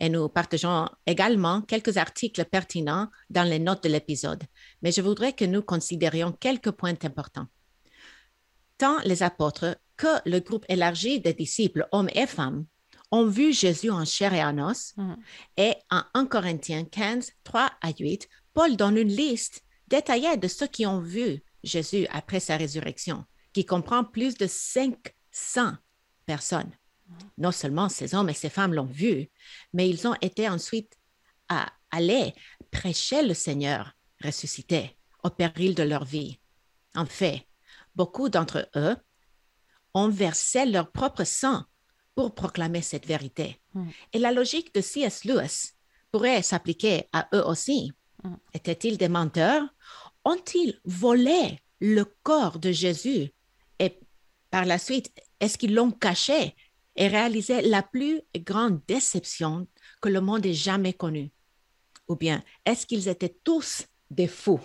Et 0.00 0.08
nous 0.08 0.28
partageons 0.28 0.88
également 1.06 1.62
quelques 1.62 1.96
articles 1.96 2.44
pertinents 2.44 3.08
dans 3.30 3.44
les 3.44 3.58
notes 3.58 3.82
de 3.84 3.88
l'épisode, 3.88 4.44
mais 4.82 4.92
je 4.92 5.00
voudrais 5.00 5.32
que 5.32 5.44
nous 5.44 5.62
considérions 5.62 6.32
quelques 6.32 6.70
points 6.70 7.02
importants. 7.04 7.46
Tant 8.78 8.98
les 9.04 9.22
apôtres 9.22 9.78
que 9.96 10.28
le 10.28 10.40
groupe 10.40 10.66
élargi 10.68 11.20
des 11.20 11.32
disciples, 11.32 11.88
hommes 11.92 12.10
et 12.14 12.26
femmes, 12.26 12.66
ont 13.10 13.26
vu 13.26 13.52
Jésus 13.52 13.90
en 13.90 14.04
chair 14.04 14.34
et 14.34 14.44
en 14.44 14.58
os, 14.58 14.92
Mm. 14.96 15.14
et 15.56 15.74
en 15.90 16.02
1 16.14 16.26
Corinthiens 16.26 16.84
15, 16.84 17.32
3 17.44 17.70
à 17.80 17.90
8, 17.98 18.28
Paul 18.52 18.76
donne 18.76 18.98
une 18.98 19.08
liste 19.08 19.62
détaillée 19.88 20.36
de 20.36 20.48
ceux 20.48 20.66
qui 20.66 20.86
ont 20.86 21.00
vu 21.00 21.42
Jésus 21.62 22.06
après 22.10 22.40
sa 22.40 22.56
résurrection, 22.56 23.24
qui 23.52 23.64
comprend 23.64 24.04
plus 24.04 24.36
de 24.36 24.46
500 24.46 25.74
personnes. 26.26 26.72
Non 27.38 27.52
seulement 27.52 27.88
ces 27.88 28.14
hommes 28.14 28.28
et 28.28 28.34
ces 28.34 28.48
femmes 28.48 28.74
l'ont 28.74 28.84
vu, 28.84 29.30
mais 29.72 29.88
ils 29.88 30.06
ont 30.06 30.16
été 30.20 30.48
ensuite 30.48 30.96
à 31.48 31.72
aller 31.90 32.34
prêcher 32.70 33.22
le 33.22 33.34
Seigneur 33.34 33.92
ressuscité 34.22 34.96
au 35.22 35.30
péril 35.30 35.74
de 35.74 35.82
leur 35.82 36.04
vie. 36.04 36.40
En 36.94 37.06
fait, 37.06 37.46
beaucoup 37.94 38.28
d'entre 38.28 38.68
eux 38.76 38.96
ont 39.94 40.08
versé 40.08 40.66
leur 40.66 40.90
propre 40.90 41.24
sang 41.24 41.64
pour 42.14 42.34
proclamer 42.34 42.82
cette 42.82 43.06
vérité. 43.06 43.60
Mm. 43.74 43.88
Et 44.12 44.18
la 44.18 44.32
logique 44.32 44.74
de 44.74 44.80
C.S. 44.80 45.24
Lewis 45.24 45.72
pourrait 46.10 46.42
s'appliquer 46.42 47.08
à 47.12 47.28
eux 47.34 47.44
aussi. 47.44 47.92
Mm. 48.24 48.34
Étaient-ils 48.54 48.98
des 48.98 49.08
menteurs? 49.08 49.62
Ont-ils 50.24 50.80
volé 50.84 51.60
le 51.80 52.04
corps 52.22 52.58
de 52.58 52.72
Jésus 52.72 53.32
et 53.78 54.00
par 54.50 54.64
la 54.64 54.78
suite, 54.78 55.12
est-ce 55.40 55.58
qu'ils 55.58 55.74
l'ont 55.74 55.90
caché 55.90 56.54
et 56.96 57.08
réalisé 57.08 57.62
la 57.62 57.82
plus 57.82 58.20
grande 58.36 58.80
déception 58.86 59.66
que 60.00 60.08
le 60.08 60.20
monde 60.20 60.46
ait 60.46 60.54
jamais 60.54 60.92
connue? 60.92 61.30
Ou 62.08 62.16
bien, 62.16 62.42
est-ce 62.64 62.86
qu'ils 62.86 63.08
étaient 63.08 63.36
tous 63.44 63.86
des 64.10 64.28
fous? 64.28 64.60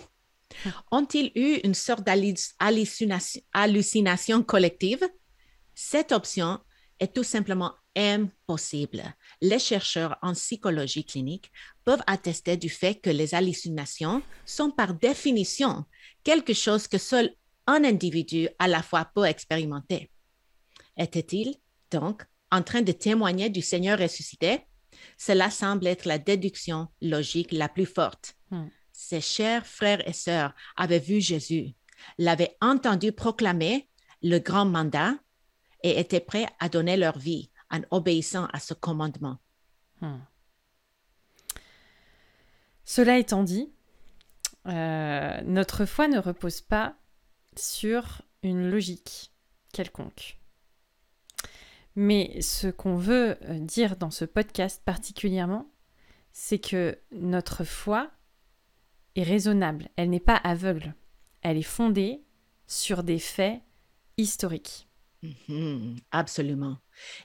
Ont-ils 0.90 1.32
eu 1.34 1.60
une 1.64 1.74
sorte 1.74 2.04
d'hallucination 2.04 3.42
hallucination 3.52 4.42
collective? 4.42 5.02
Cette 5.74 6.12
option 6.12 6.60
est 7.00 7.14
tout 7.14 7.24
simplement 7.24 7.74
impossible. 7.96 9.02
Les 9.40 9.58
chercheurs 9.58 10.16
en 10.22 10.32
psychologie 10.32 11.04
clinique 11.04 11.50
peuvent 11.84 12.02
attester 12.06 12.56
du 12.56 12.68
fait 12.68 12.94
que 12.94 13.10
les 13.10 13.34
hallucinations 13.34 14.22
sont 14.46 14.70
par 14.70 14.94
définition 14.94 15.84
quelque 16.22 16.54
chose 16.54 16.86
que 16.86 16.98
seul 16.98 17.34
un 17.66 17.84
individu 17.84 18.48
à 18.58 18.68
la 18.68 18.82
fois 18.82 19.10
peut 19.14 19.24
expérimenter. 19.24 20.10
Était-il 20.96 21.54
donc 21.92 22.24
en 22.50 22.62
train 22.62 22.82
de 22.82 22.92
témoigner 22.92 23.50
du 23.50 23.62
Seigneur 23.62 23.98
ressuscité? 23.98 24.66
Cela 25.16 25.50
semble 25.50 25.86
être 25.86 26.06
la 26.06 26.18
déduction 26.18 26.88
logique 27.00 27.52
la 27.52 27.68
plus 27.68 27.86
forte. 27.86 28.36
Hmm. 28.50 28.68
Ses 28.92 29.20
chers 29.20 29.66
frères 29.66 30.06
et 30.06 30.12
sœurs 30.12 30.54
avaient 30.76 30.98
vu 30.98 31.20
Jésus, 31.20 31.74
l'avaient 32.18 32.56
entendu 32.60 33.12
proclamer 33.12 33.88
le 34.22 34.38
grand 34.38 34.66
mandat 34.66 35.14
et 35.82 35.98
étaient 35.98 36.20
prêts 36.20 36.46
à 36.60 36.68
donner 36.68 36.96
leur 36.96 37.18
vie 37.18 37.50
en 37.70 37.80
obéissant 37.90 38.46
à 38.52 38.60
ce 38.60 38.74
commandement. 38.74 39.38
Hmm. 40.00 40.18
Cela 42.84 43.18
étant 43.18 43.42
dit, 43.42 43.72
euh, 44.66 45.40
notre 45.44 45.86
foi 45.86 46.08
ne 46.08 46.18
repose 46.18 46.60
pas 46.60 46.94
sur 47.56 48.22
une 48.42 48.70
logique 48.70 49.32
quelconque. 49.72 50.38
Mais 51.94 52.40
ce 52.40 52.68
qu'on 52.68 52.96
veut 52.96 53.36
euh, 53.42 53.58
dire 53.58 53.96
dans 53.96 54.10
ce 54.10 54.24
podcast 54.24 54.82
particulièrement, 54.84 55.70
c'est 56.32 56.58
que 56.58 56.98
notre 57.12 57.64
foi 57.64 58.10
est 59.14 59.22
raisonnable, 59.22 59.88
elle 59.96 60.08
n'est 60.10 60.20
pas 60.20 60.36
aveugle, 60.36 60.94
elle 61.42 61.58
est 61.58 61.62
fondée 61.62 62.22
sur 62.66 63.02
des 63.02 63.18
faits 63.18 63.60
historiques. 64.16 64.88
Mhm, 65.48 65.96
absolument. 66.10 66.78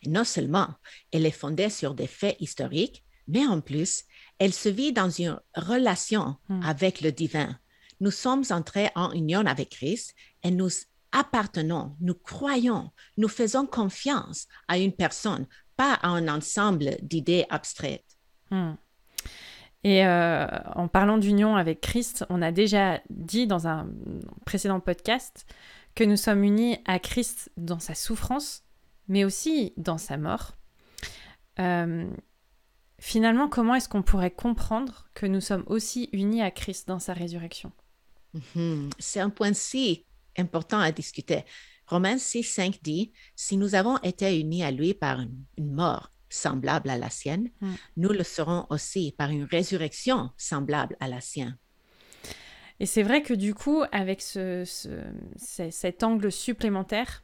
Et 0.03 0.09
non 0.09 0.25
seulement 0.25 0.75
elle 1.11 1.25
est 1.25 1.31
fondée 1.31 1.69
sur 1.69 1.93
des 1.93 2.07
faits 2.07 2.35
historiques, 2.41 3.03
mais 3.27 3.45
en 3.45 3.61
plus, 3.61 4.03
elle 4.39 4.53
se 4.53 4.69
vit 4.69 4.93
dans 4.93 5.09
une 5.09 5.39
relation 5.55 6.35
Hmm. 6.49 6.61
avec 6.63 7.01
le 7.01 7.11
divin. 7.11 7.57
Nous 7.99 8.11
sommes 8.11 8.43
entrés 8.51 8.89
en 8.95 9.11
union 9.11 9.45
avec 9.45 9.69
Christ 9.69 10.13
et 10.43 10.51
nous 10.51 10.69
appartenons, 11.11 11.95
nous 11.99 12.15
croyons, 12.15 12.91
nous 13.17 13.27
faisons 13.27 13.65
confiance 13.65 14.47
à 14.67 14.77
une 14.77 14.93
personne, 14.93 15.47
pas 15.75 15.93
à 15.93 16.09
un 16.09 16.27
ensemble 16.27 16.97
d'idées 17.01 17.45
abstraites. 17.49 18.17
Hmm. 18.51 18.73
Et 19.83 20.05
euh, 20.05 20.47
en 20.75 20.87
parlant 20.87 21.17
d'union 21.17 21.55
avec 21.55 21.81
Christ, 21.81 22.25
on 22.29 22.41
a 22.41 22.51
déjà 22.51 22.99
dit 23.09 23.47
dans 23.47 23.67
un 23.67 23.87
précédent 24.45 24.79
podcast 24.79 25.45
que 25.95 26.03
nous 26.03 26.17
sommes 26.17 26.43
unis 26.43 26.77
à 26.85 26.99
Christ 26.99 27.51
dans 27.57 27.79
sa 27.79 27.95
souffrance, 27.95 28.63
mais 29.07 29.23
aussi 29.23 29.73
dans 29.77 29.97
sa 29.97 30.17
mort. 30.17 30.53
Euh, 31.59 32.09
finalement, 32.99 33.47
comment 33.47 33.75
est-ce 33.75 33.89
qu'on 33.89 34.03
pourrait 34.03 34.31
comprendre 34.31 35.09
que 35.13 35.25
nous 35.25 35.41
sommes 35.41 35.63
aussi 35.67 36.09
unis 36.11 36.41
à 36.41 36.51
Christ 36.51 36.87
dans 36.87 36.99
sa 36.99 37.13
résurrection? 37.13 37.71
Mhm. 38.55 38.89
C'est 38.99 39.19
un 39.19 39.29
point 39.29 39.53
si 39.53 40.05
important 40.37 40.79
à 40.79 40.91
discuter. 40.91 41.43
Romains 41.87 42.17
6, 42.17 42.43
5 42.43 42.79
dit, 42.83 43.11
si 43.35 43.57
nous 43.57 43.75
avons 43.75 43.97
été 43.99 44.39
unis 44.39 44.63
à 44.63 44.71
lui 44.71 44.93
par 44.93 45.21
une, 45.21 45.43
une 45.57 45.71
mort 45.73 46.11
semblable 46.29 46.89
à 46.89 46.97
la 46.97 47.09
sienne, 47.09 47.49
Mm. 47.61 47.73
nous 47.97 48.09
le 48.09 48.23
serons 48.23 48.65
aussi 48.69 49.13
par 49.17 49.29
une 49.29 49.45
résurrection 49.45 50.31
semblable 50.37 50.97
à 50.99 51.07
la 51.07 51.21
sienne. 51.21 51.57
Et 52.79 52.85
c'est 52.85 53.03
vrai 53.03 53.23
que 53.23 53.33
du 53.33 53.53
coup, 53.55 53.83
avec 53.91 54.21
ce, 54.21 54.63
ce- 54.65 55.03
ce- 55.37 55.71
cet 55.71 56.03
angle 56.03 56.31
supplémentaire, 56.31 57.23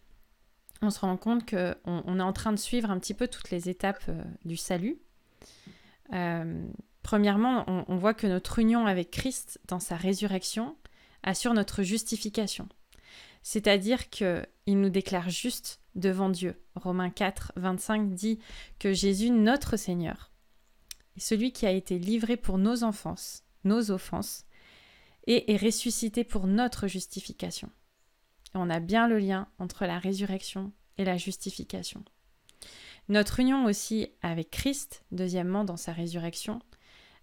on 0.82 0.89
se 0.89 0.99
rend 0.99 1.17
compte 1.17 1.47
qu'on 1.49 1.76
on 1.86 2.19
est 2.19 2.23
en 2.23 2.34
train 2.34 2.52
de 2.54 2.58
suivre 2.60 2.89
un 2.89 2.99
petit 2.99 3.13
peu 3.13 3.28
toutes 3.28 3.52
les 3.52 3.69
étapes 3.69 4.04
euh, 4.10 4.23
du 4.45 4.58
salut. 4.58 4.97
Euh, 6.13 6.65
premièrement, 7.04 7.63
on, 7.67 7.86
on 7.88 7.97
voit 7.97 8.13
que 8.13 8.28
notre 8.28 8.60
union 8.60 8.86
avec 8.88 9.12
Christ 9.12 9.60
dans 9.67 9.80
sa 9.80 9.95
résurrection 9.95 10.76
assure 11.23 11.54
notre 11.54 11.84
justification. 11.84 12.67
C'est-à-dire 13.43 14.10
qu'il 14.10 14.47
nous 14.67 14.89
déclare 14.89 15.29
juste 15.29 15.82
devant 15.95 16.29
Dieu. 16.29 16.60
Romains 16.75 17.10
4, 17.10 17.53
25 17.58 18.13
dit 18.13 18.39
que 18.79 18.93
Jésus, 18.93 19.29
notre 19.29 19.77
Seigneur, 19.77 20.32
est 21.17 21.19
celui 21.19 21.51
qui 21.51 21.65
a 21.65 21.71
été 21.71 21.99
livré 21.99 22.38
pour 22.38 22.58
nos 22.58 22.84
enfances, 22.84 23.43
nos 23.63 23.91
offenses, 23.91 24.45
et 25.27 25.53
est 25.53 25.58
ressuscité 25.58 26.23
pour 26.23 26.47
notre 26.47 26.88
justification. 26.88 27.69
On 28.53 28.69
a 28.69 28.79
bien 28.79 29.08
le 29.08 29.19
lien 29.19 29.47
entre 29.60 29.86
la 29.86 29.99
résurrection 29.99 30.71
et 30.97 31.06
la 31.06 31.17
justification. 31.17 32.03
Notre 33.10 33.39
union 33.39 33.65
aussi 33.65 34.08
avec 34.21 34.51
Christ, 34.51 35.03
deuxièmement 35.12 35.65
dans 35.65 35.77
sa 35.77 35.91
résurrection, 35.91 36.62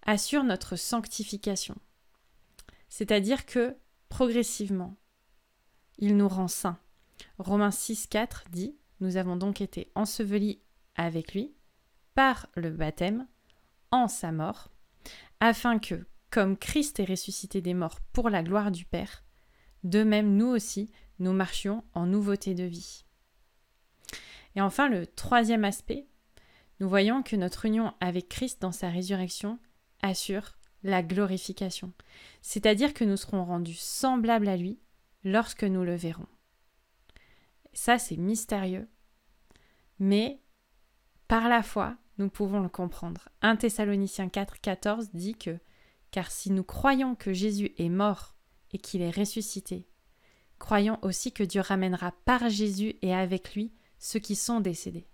assure 0.04 0.44
notre 0.44 0.76
sanctification. 0.76 1.76
C'est-à-dire 2.88 3.46
que 3.46 3.76
progressivement, 4.08 4.96
il 6.00 6.16
nous 6.16 6.28
rend 6.28 6.48
saints. 6.48 6.78
Romains 7.38 7.70
6, 7.70 8.06
4 8.08 8.44
dit 8.50 8.74
Nous 9.00 9.16
avons 9.16 9.36
donc 9.36 9.60
été 9.60 9.92
ensevelis 9.94 10.60
avec 10.96 11.34
lui 11.34 11.54
par 12.14 12.48
le 12.56 12.70
baptême 12.70 13.26
en 13.90 14.08
sa 14.08 14.32
mort, 14.32 14.70
afin 15.40 15.78
que, 15.78 16.06
comme 16.30 16.56
Christ 16.56 17.00
est 17.00 17.04
ressuscité 17.04 17.60
des 17.60 17.74
morts 17.74 18.00
pour 18.12 18.30
la 18.30 18.42
gloire 18.42 18.70
du 18.70 18.84
Père, 18.84 19.24
de 19.84 20.02
même 20.02 20.36
nous 20.36 20.46
aussi, 20.46 20.90
nous 21.18 21.32
marchions 21.32 21.84
en 21.94 22.06
nouveauté 22.06 22.54
de 22.54 22.64
vie. 22.64 23.04
Et 24.56 24.60
enfin, 24.60 24.88
le 24.88 25.06
troisième 25.06 25.64
aspect, 25.64 26.06
nous 26.80 26.88
voyons 26.88 27.22
que 27.22 27.36
notre 27.36 27.66
union 27.66 27.92
avec 28.00 28.28
Christ 28.28 28.60
dans 28.62 28.72
sa 28.72 28.88
résurrection 28.88 29.58
assure 30.02 30.56
la 30.82 31.02
glorification, 31.02 31.92
c'est-à-dire 32.40 32.94
que 32.94 33.04
nous 33.04 33.18
serons 33.18 33.44
rendus 33.44 33.74
semblables 33.74 34.48
à 34.48 34.56
lui 34.56 34.78
lorsque 35.24 35.64
nous 35.64 35.84
le 35.84 35.94
verrons. 35.94 36.26
Ça, 37.72 37.98
c'est 37.98 38.16
mystérieux, 38.16 38.88
mais 39.98 40.40
par 41.28 41.48
la 41.48 41.62
foi, 41.62 41.96
nous 42.18 42.28
pouvons 42.28 42.60
le 42.60 42.68
comprendre. 42.68 43.28
1 43.42 43.56
Thessaloniciens 43.56 44.28
4, 44.28 44.60
14 44.60 45.10
dit 45.14 45.34
que 45.34 45.58
car 46.10 46.30
si 46.30 46.50
nous 46.50 46.64
croyons 46.64 47.14
que 47.14 47.32
Jésus 47.32 47.72
est 47.78 47.88
mort 47.88 48.34
et 48.72 48.78
qu'il 48.78 49.02
est 49.02 49.10
ressuscité, 49.16 49.86
croyons 50.58 50.98
aussi 51.02 51.32
que 51.32 51.44
Dieu 51.44 51.60
ramènera 51.60 52.12
par 52.24 52.48
Jésus 52.48 52.96
et 53.02 53.14
avec 53.14 53.54
lui 53.54 53.72
ceux 53.98 54.18
qui 54.18 54.34
sont 54.34 54.60
décédés. 54.60 55.06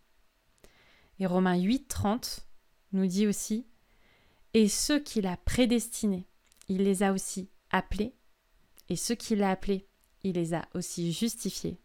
Et 1.19 1.27
Romains 1.27 1.59
8, 1.59 1.89
30 1.89 2.47
nous 2.93 3.07
dit 3.07 3.27
aussi 3.27 3.67
Et 4.55 4.69
ceux 4.69 5.01
qu'il 5.01 5.27
a 5.27 5.37
prédestinés, 5.37 6.27
il 6.69 6.83
les 6.83 7.03
a 7.03 7.13
aussi 7.13 7.51
appelés, 7.71 8.15
et 8.89 8.97
ceux 8.97 9.15
qu'il 9.15 9.43
a 9.43 9.51
appelés, 9.51 9.87
il 10.27 10.35
les 10.35 10.55
a 10.55 10.67
aussi 10.75 11.13
justifiés, 11.13 11.79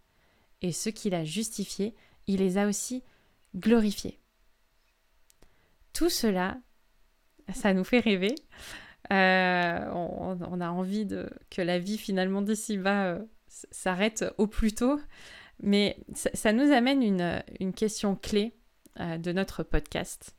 et 0.62 0.72
ceux 0.72 0.92
qu'il 0.92 1.14
a 1.14 1.24
justifiés, 1.24 1.94
il 2.28 2.40
les 2.40 2.58
a 2.58 2.68
aussi 2.68 3.04
glorifiés. 3.56 4.20
tout 5.94 6.10
cela, 6.10 6.58
ça 7.54 7.74
nous 7.74 7.84
fait 7.84 8.00
rêver. 8.00 8.34
Euh, 9.12 9.92
on, 9.92 10.62
a 10.62 10.70
envie 10.70 11.08
que 11.50 11.62
la 11.62 11.80
vie 11.80 11.98
finalement 11.98 12.42
d'ici-bas 12.42 13.06
euh, 13.08 13.20
s'arrête 13.48 14.26
au 14.38 14.48
plus 14.48 14.74
tôt. 14.74 15.00
Mais 15.62 15.98
ça, 16.14 16.54
nous 16.54 16.72
amène 16.72 17.04
une, 17.04 17.44
une 17.60 17.74
question 17.74 18.16
clé 18.16 18.54
euh, 19.00 19.18
de 19.18 19.32
notre 19.32 19.64
podcast. 19.64 20.36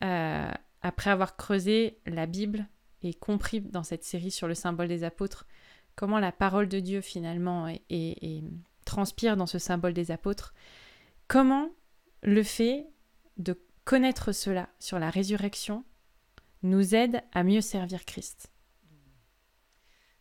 après 0.00 1.10
avoir 1.10 1.36
creusé 1.36 1.98
la 2.06 2.26
Bible 2.26 2.66
et 3.02 3.14
compris 3.14 3.60
dans 3.60 3.82
cette 3.82 4.04
série 4.04 4.30
sur 4.30 4.46
le 4.46 4.54
symbole 4.54 4.88
des 4.88 5.02
apôtres 5.02 5.46
comment 5.96 6.20
la 6.20 6.32
parole 6.32 6.68
de 6.68 6.78
Dieu 6.78 7.00
finalement 7.00 7.68
et 7.68 8.44
transpire 8.84 9.36
dans 9.36 9.46
ce 9.46 9.58
symbole 9.58 9.94
des 9.94 10.10
apôtres, 10.10 10.54
comment 11.26 11.70
le 12.22 12.42
fait 12.42 12.86
de 13.36 13.58
connaître 13.84 14.32
cela 14.32 14.68
sur 14.78 14.98
la 14.98 15.10
résurrection 15.10 15.84
nous 16.62 16.94
aide 16.94 17.22
à 17.32 17.42
mieux 17.42 17.60
servir 17.60 18.04
Christ? 18.04 18.52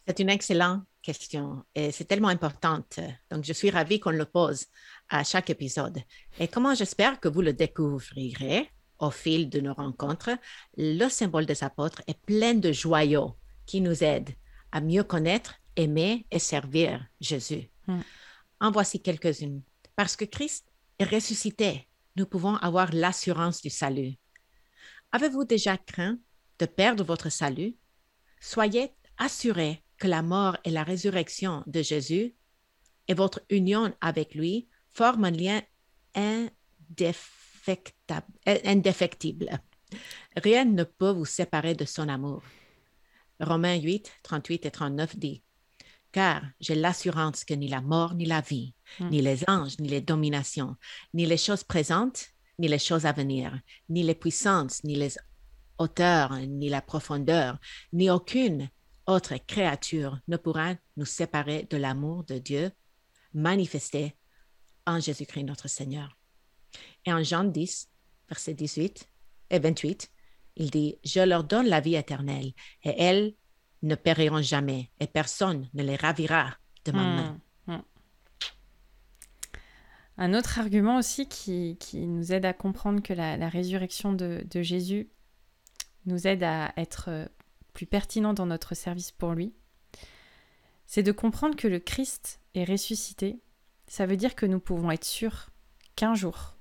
C'est 0.07 0.19
une 0.19 0.29
excellente 0.29 0.83
question 1.01 1.63
et 1.73 1.91
c'est 1.91 2.05
tellement 2.05 2.27
importante. 2.27 2.99
Donc, 3.31 3.43
je 3.43 3.53
suis 3.53 3.69
ravie 3.69 3.99
qu'on 3.99 4.11
le 4.11 4.25
pose 4.25 4.67
à 5.09 5.23
chaque 5.23 5.49
épisode. 5.49 5.99
Et 6.39 6.47
comment 6.47 6.75
j'espère 6.75 7.19
que 7.19 7.27
vous 7.27 7.41
le 7.41 7.53
découvrirez 7.53 8.69
au 8.99 9.11
fil 9.11 9.49
de 9.49 9.59
nos 9.59 9.73
rencontres, 9.73 10.31
le 10.77 11.09
symbole 11.09 11.45
des 11.45 11.63
apôtres 11.63 12.01
est 12.07 12.19
plein 12.25 12.53
de 12.53 12.71
joyaux 12.71 13.35
qui 13.65 13.81
nous 13.81 14.03
aident 14.03 14.33
à 14.71 14.79
mieux 14.79 15.03
connaître, 15.03 15.55
aimer 15.75 16.25
et 16.31 16.39
servir 16.39 17.05
Jésus. 17.19 17.69
Hmm. 17.87 18.01
En 18.59 18.71
voici 18.71 19.01
quelques-unes. 19.01 19.61
Parce 19.95 20.15
que 20.15 20.25
Christ 20.25 20.71
est 20.99 21.05
ressuscité, 21.05 21.87
nous 22.15 22.25
pouvons 22.25 22.55
avoir 22.55 22.93
l'assurance 22.93 23.61
du 23.61 23.69
salut. 23.69 24.13
Avez-vous 25.11 25.45
déjà 25.45 25.77
craint 25.77 26.17
de 26.59 26.65
perdre 26.65 27.03
votre 27.03 27.29
salut, 27.29 27.75
soyez 28.39 28.91
assurés 29.17 29.83
que 29.97 30.07
la 30.07 30.21
mort 30.21 30.57
et 30.63 30.71
la 30.71 30.83
résurrection 30.83 31.63
de 31.67 31.81
Jésus 31.81 32.35
et 33.07 33.13
votre 33.13 33.41
union 33.49 33.93
avec 34.01 34.35
lui 34.35 34.67
forment 34.93 35.25
un 35.25 35.31
lien 35.31 35.61
indéfectible. 38.63 39.49
Rien 40.35 40.65
ne 40.65 40.83
peut 40.83 41.11
vous 41.11 41.25
séparer 41.25 41.75
de 41.75 41.85
son 41.85 42.09
amour. 42.09 42.43
Romains 43.39 43.79
8, 43.79 44.11
38 44.23 44.65
et 44.65 44.71
39 44.71 45.17
dit 45.17 45.43
Car 46.15 46.43
j'ai 46.61 46.75
l'assurance 46.75 47.43
que 47.43 47.53
ni 47.53 47.67
la 47.67 47.81
mort, 47.81 48.13
ni 48.13 48.23
la 48.23 48.39
vie, 48.39 48.73
hmm. 49.01 49.09
ni 49.09 49.21
les 49.21 49.43
anges, 49.49 49.77
ni 49.79 49.89
les 49.89 49.99
dominations, 49.99 50.77
ni 51.13 51.25
les 51.25 51.35
choses 51.35 51.65
présentes, 51.65 52.27
ni 52.57 52.69
les 52.69 52.79
choses 52.79 53.05
à 53.05 53.11
venir, 53.11 53.59
ni 53.89 54.01
les 54.01 54.15
puissances, 54.15 54.81
ni 54.85 54.95
les 54.95 55.17
hauteur, 55.77 56.31
ni 56.39 56.69
la 56.69 56.81
profondeur, 56.81 57.59
ni 57.91 58.09
aucune 58.09 58.69
autre 59.07 59.35
créature 59.45 60.17
ne 60.29 60.37
pourra 60.37 60.75
nous 60.95 61.03
séparer 61.03 61.67
de 61.69 61.75
l'amour 61.75 62.23
de 62.23 62.37
Dieu 62.37 62.71
manifesté 63.33 64.15
en 64.85 65.01
Jésus-Christ 65.01 65.43
notre 65.43 65.67
Seigneur. 65.67 66.17
Et 67.03 67.11
en 67.11 67.23
Jean 67.23 67.43
10, 67.43 67.89
verset 68.29 68.53
18 68.53 69.09
et 69.49 69.59
28, 69.59 70.09
il 70.55 70.69
dit, 70.71 70.97
Je 71.03 71.19
leur 71.19 71.43
donne 71.43 71.67
la 71.67 71.81
vie 71.81 71.95
éternelle, 71.95 72.53
et 72.83 72.95
elles 73.01 73.35
ne 73.85 73.95
périront 73.95 74.41
jamais, 74.41 74.89
et 74.99 75.07
personne 75.07 75.69
ne 75.73 75.83
les 75.83 75.95
ravira 75.95 76.57
de 76.85 76.91
ma. 76.91 77.03
Hmm, 77.03 77.39
hmm. 77.67 77.81
Un 80.17 80.33
autre 80.33 80.59
argument 80.59 80.97
aussi 80.97 81.27
qui, 81.27 81.77
nous 81.93 82.31
aide 82.31 82.45
à 82.45 82.53
comprendre 82.53 83.01
que 83.01 83.13
la, 83.13 83.49
résurrection 83.49 84.13
de, 84.13 84.45
de 84.49 84.61
Jésus 84.61 85.09
nous 86.05 86.27
aide 86.27 86.43
à 86.43 86.73
être 86.77 87.29
plus 87.73 87.85
pertinent 87.85 88.33
dans 88.33 88.45
notre 88.45 88.75
service 88.75 89.11
pour 89.11 89.33
lui, 89.33 89.53
c'est 90.87 91.03
de 91.03 91.11
comprendre 91.11 91.55
que 91.55 91.67
le 91.67 91.79
Christ 91.79 92.39
est 92.53 92.63
ressuscité. 92.63 93.41
Ça 93.87 94.05
veut 94.05 94.17
dire 94.17 94.35
que 94.35 94.45
nous 94.45 94.59
pouvons 94.59 94.91
être 94.91 95.05
sûrs 95.05 95.49
qu'un 95.95 96.15
jour, 96.15 96.55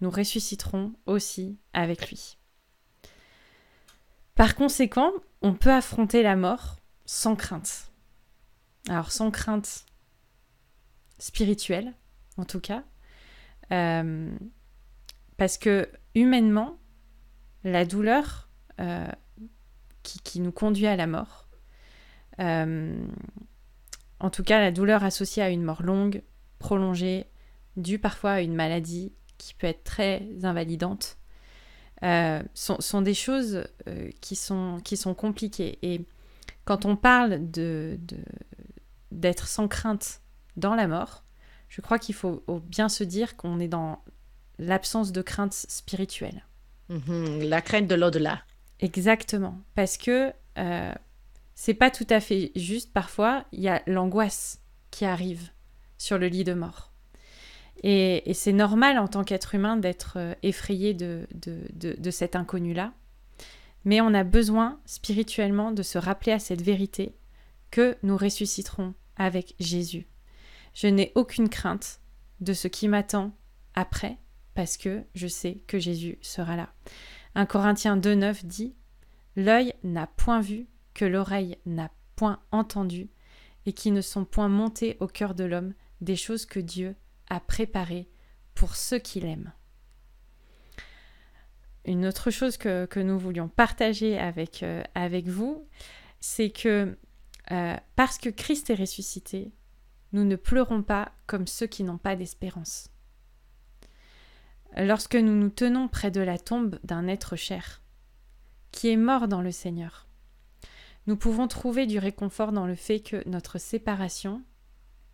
nous 0.00 0.10
ressusciterons 0.10 0.94
aussi 1.06 1.58
avec 1.72 2.08
lui. 2.08 2.38
Par 4.40 4.54
conséquent, 4.54 5.12
on 5.42 5.52
peut 5.52 5.70
affronter 5.70 6.22
la 6.22 6.34
mort 6.34 6.78
sans 7.04 7.36
crainte. 7.36 7.92
Alors 8.88 9.12
sans 9.12 9.30
crainte 9.30 9.84
spirituelle, 11.18 11.92
en 12.38 12.46
tout 12.46 12.58
cas, 12.58 12.82
euh, 13.70 14.34
parce 15.36 15.58
que 15.58 15.90
humainement, 16.14 16.78
la 17.64 17.84
douleur 17.84 18.48
euh, 18.80 19.08
qui, 20.02 20.40
nous 20.40 20.52
conduit 20.52 20.86
à 20.86 20.96
la 20.96 21.06
mort. 21.06 21.46
Euh, 22.38 22.98
en 24.20 24.30
tout 24.30 24.42
cas, 24.42 24.58
la 24.58 24.72
douleur 24.72 25.04
associée 25.04 25.42
à 25.42 25.50
une 25.50 25.64
mort 25.64 25.82
longue, 25.82 26.22
prolongée, 26.58 27.26
due 27.76 27.98
parfois 27.98 28.30
à 28.30 28.40
une 28.40 28.54
maladie 28.54 29.12
qui 29.36 29.52
peut 29.52 29.66
être 29.66 29.84
très 29.84 30.26
invalidante, 30.44 31.18
euh, 32.02 32.42
sont, 32.54 33.02
des 33.02 33.14
choses 33.14 33.64
qui, 34.20 34.36
sont, 34.36 34.80
qui 34.82 34.96
sont 34.96 35.14
compliquées. 35.14 35.78
Et 35.82 36.06
quand 36.64 36.84
on 36.84 36.96
parle 36.96 37.50
de, 37.50 37.98
d'être 39.10 39.48
sans 39.48 39.68
crainte 39.68 40.20
dans 40.56 40.74
la 40.74 40.86
mort, 40.86 41.24
je 41.68 41.80
crois 41.80 41.98
qu'il 41.98 42.14
faut 42.14 42.42
bien 42.64 42.88
se 42.88 43.04
dire 43.04 43.36
qu'on 43.36 43.60
est 43.60 43.68
dans 43.68 44.02
l'absence 44.58 45.12
de 45.12 45.22
crainte 45.22 45.54
spirituelle. 45.54 46.44
Mhm, 46.88 47.44
la 47.44 47.62
crainte 47.62 47.86
de 47.86 47.94
l'au-delà. 47.94 48.42
Exactement. 48.80 49.58
Parce 49.74 49.96
que 49.96 50.32
euh, 50.58 50.92
c'est 51.54 51.74
pas 51.74 51.90
tout 51.90 52.06
à 52.10 52.20
fait 52.20 52.52
juste. 52.56 52.92
Parfois, 52.92 53.44
il 53.52 53.60
y 53.60 53.68
a 53.68 53.82
l'angoisse 53.86 54.60
qui 54.90 55.04
arrive 55.04 55.50
sur 55.98 56.18
le 56.18 56.26
lit 56.26 56.44
de 56.44 56.54
mort. 56.54 56.89
Et, 57.82 58.32
c'est 58.34 58.52
normal 58.52 58.98
en 58.98 59.08
tant 59.08 59.24
qu'être 59.24 59.54
humain 59.54 59.76
d'être 59.76 60.14
euh, 60.16 60.34
effrayé 60.42 60.92
de, 60.94 61.26
de, 61.32 62.10
cet 62.10 62.36
inconnu-là. 62.36 62.92
Mais 63.84 64.00
on 64.00 64.12
a 64.12 64.24
besoin 64.24 64.78
spirituellement 64.84 65.72
de 65.72 65.82
se 65.82 65.96
rappeler 65.96 66.32
à 66.32 66.38
cette 66.38 66.60
vérité 66.60 67.14
que 67.70 67.96
nous 68.02 68.16
ressusciterons 68.16 68.94
avec 69.16 69.54
Jésus. 69.58 70.06
Je 70.74 70.86
n'ai 70.86 71.12
aucune 71.14 71.48
crainte 71.48 72.00
de 72.40 72.52
ce 72.52 72.68
qui 72.68 72.88
m'attend 72.88 73.32
après 73.74 74.18
parce 74.54 74.76
que 74.76 75.04
je 75.14 75.26
sais 75.26 75.62
que 75.66 75.78
Jésus 75.78 76.18
sera 76.20 76.56
là. 76.56 76.72
1 77.34 77.46
Corinthiens 77.46 77.96
2.9 77.96 78.44
dit 78.44 78.74
L'œil 79.36 79.72
n'a 79.84 80.06
point 80.06 80.40
vu, 80.40 80.66
que 80.92 81.04
l'oreille 81.04 81.56
n'a 81.64 81.90
point 82.16 82.40
entendu, 82.50 83.08
et 83.66 83.72
qui 83.72 83.90
ne 83.90 84.00
sont 84.00 84.24
point 84.24 84.48
montées 84.48 84.96
au 85.00 85.06
cœur 85.06 85.34
de 85.34 85.44
l'homme 85.44 85.74
des 86.00 86.16
choses 86.16 86.44
que 86.44 86.60
Dieu 86.60 86.96
a 87.30 87.40
préparées 87.40 88.08
pour 88.54 88.76
ceux 88.76 88.98
qui 88.98 89.20
l'aiment. 89.20 89.52
Une 91.86 92.04
autre 92.06 92.30
chose 92.30 92.56
que, 92.58 93.00
nous 93.00 93.18
voulions 93.18 93.48
partager 93.48 94.18
avec, 94.18 94.62
euh, 94.62 94.82
avec 94.94 95.26
vous, 95.26 95.66
c'est 96.20 96.50
que 96.50 96.96
euh, 97.50 97.76
parce 97.96 98.18
que 98.18 98.28
Christ 98.28 98.70
est 98.70 98.74
ressuscité, 98.74 99.50
nous 100.12 100.24
ne 100.24 100.36
pleurons 100.36 100.82
pas 100.82 101.12
comme 101.26 101.46
ceux 101.46 101.66
qui 101.66 101.82
n'ont 101.82 101.98
pas 101.98 102.16
d'espérance. 102.16 102.90
Lorsque 104.76 105.16
nous 105.16 105.34
nous 105.34 105.50
tenons 105.50 105.88
près 105.88 106.10
de 106.10 106.20
la 106.20 106.38
tombe 106.38 106.78
d'un 106.84 107.08
être 107.08 107.34
cher, 107.34 107.82
qui 108.70 108.88
est 108.88 108.96
mort 108.96 109.26
dans 109.26 109.42
le 109.42 109.50
Seigneur, 109.50 110.06
nous 111.06 111.16
pouvons 111.16 111.48
trouver 111.48 111.86
du 111.86 111.98
réconfort 111.98 112.52
dans 112.52 112.66
le 112.66 112.76
fait 112.76 113.00
que 113.00 113.28
notre 113.28 113.58
séparation, 113.58 114.42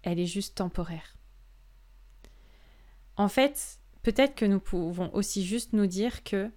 elle 0.03 0.21
est 0.21 0.27
juste 0.27 0.57
temporaire. 0.57 1.16
En 3.17 3.29
fait, 3.29 3.81
peut-être 4.03 4.35
que 4.35 4.45
nous 4.45 4.61
pouvons 4.61 5.13
aussi 5.15 5.45
juste 5.45 5.73
nous 5.73 5.87
dire 5.87 6.23
que 6.23 6.51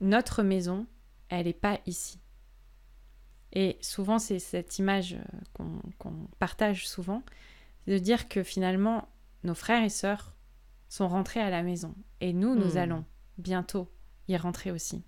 notre 0.00 0.42
maison, 0.42 0.86
elle 1.28 1.46
n'est 1.46 1.52
pas 1.52 1.78
ici. 1.86 2.18
Et 3.52 3.78
souvent, 3.80 4.18
c'est 4.18 4.38
cette 4.38 4.78
image 4.78 5.14
euh, 5.14 5.64
qu'on 5.98 6.28
partage 6.38 6.88
souvent, 6.88 7.22
de 7.86 7.98
dire 7.98 8.28
que 8.28 8.42
finalement, 8.42 9.08
nos 9.44 9.54
frères 9.54 9.82
et 9.82 9.88
sœurs 9.88 10.34
sont 10.88 11.08
rentrés 11.08 11.40
à 11.40 11.50
la 11.50 11.62
maison. 11.62 11.94
Et 12.20 12.32
nous, 12.32 12.54
nous 12.54 12.74
hmm. 12.74 12.78
allons 12.78 13.04
bientôt 13.38 13.90
y 14.28 14.36
rentrer 14.36 14.70
aussi. 14.70 15.02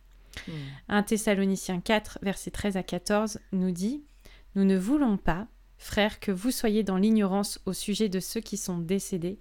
Hmm. 0.48 0.53
Un 0.88 1.03
Thessaloniciens 1.03 1.81
4, 1.81 2.18
versets 2.22 2.51
13 2.51 2.77
à 2.77 2.83
14 2.83 3.38
nous 3.53 3.70
dit 3.70 4.03
Nous 4.55 4.64
ne 4.64 4.77
voulons 4.77 5.16
pas, 5.16 5.46
frères, 5.79 6.20
que 6.20 6.33
vous 6.33 6.51
soyez 6.51 6.83
dans 6.83 6.96
l'ignorance 6.96 7.61
au 7.66 7.72
sujet 7.72 8.09
de 8.09 8.20
ceux 8.20 8.40
qui 8.40 8.57
sont 8.57 8.79
décédés, 8.79 9.38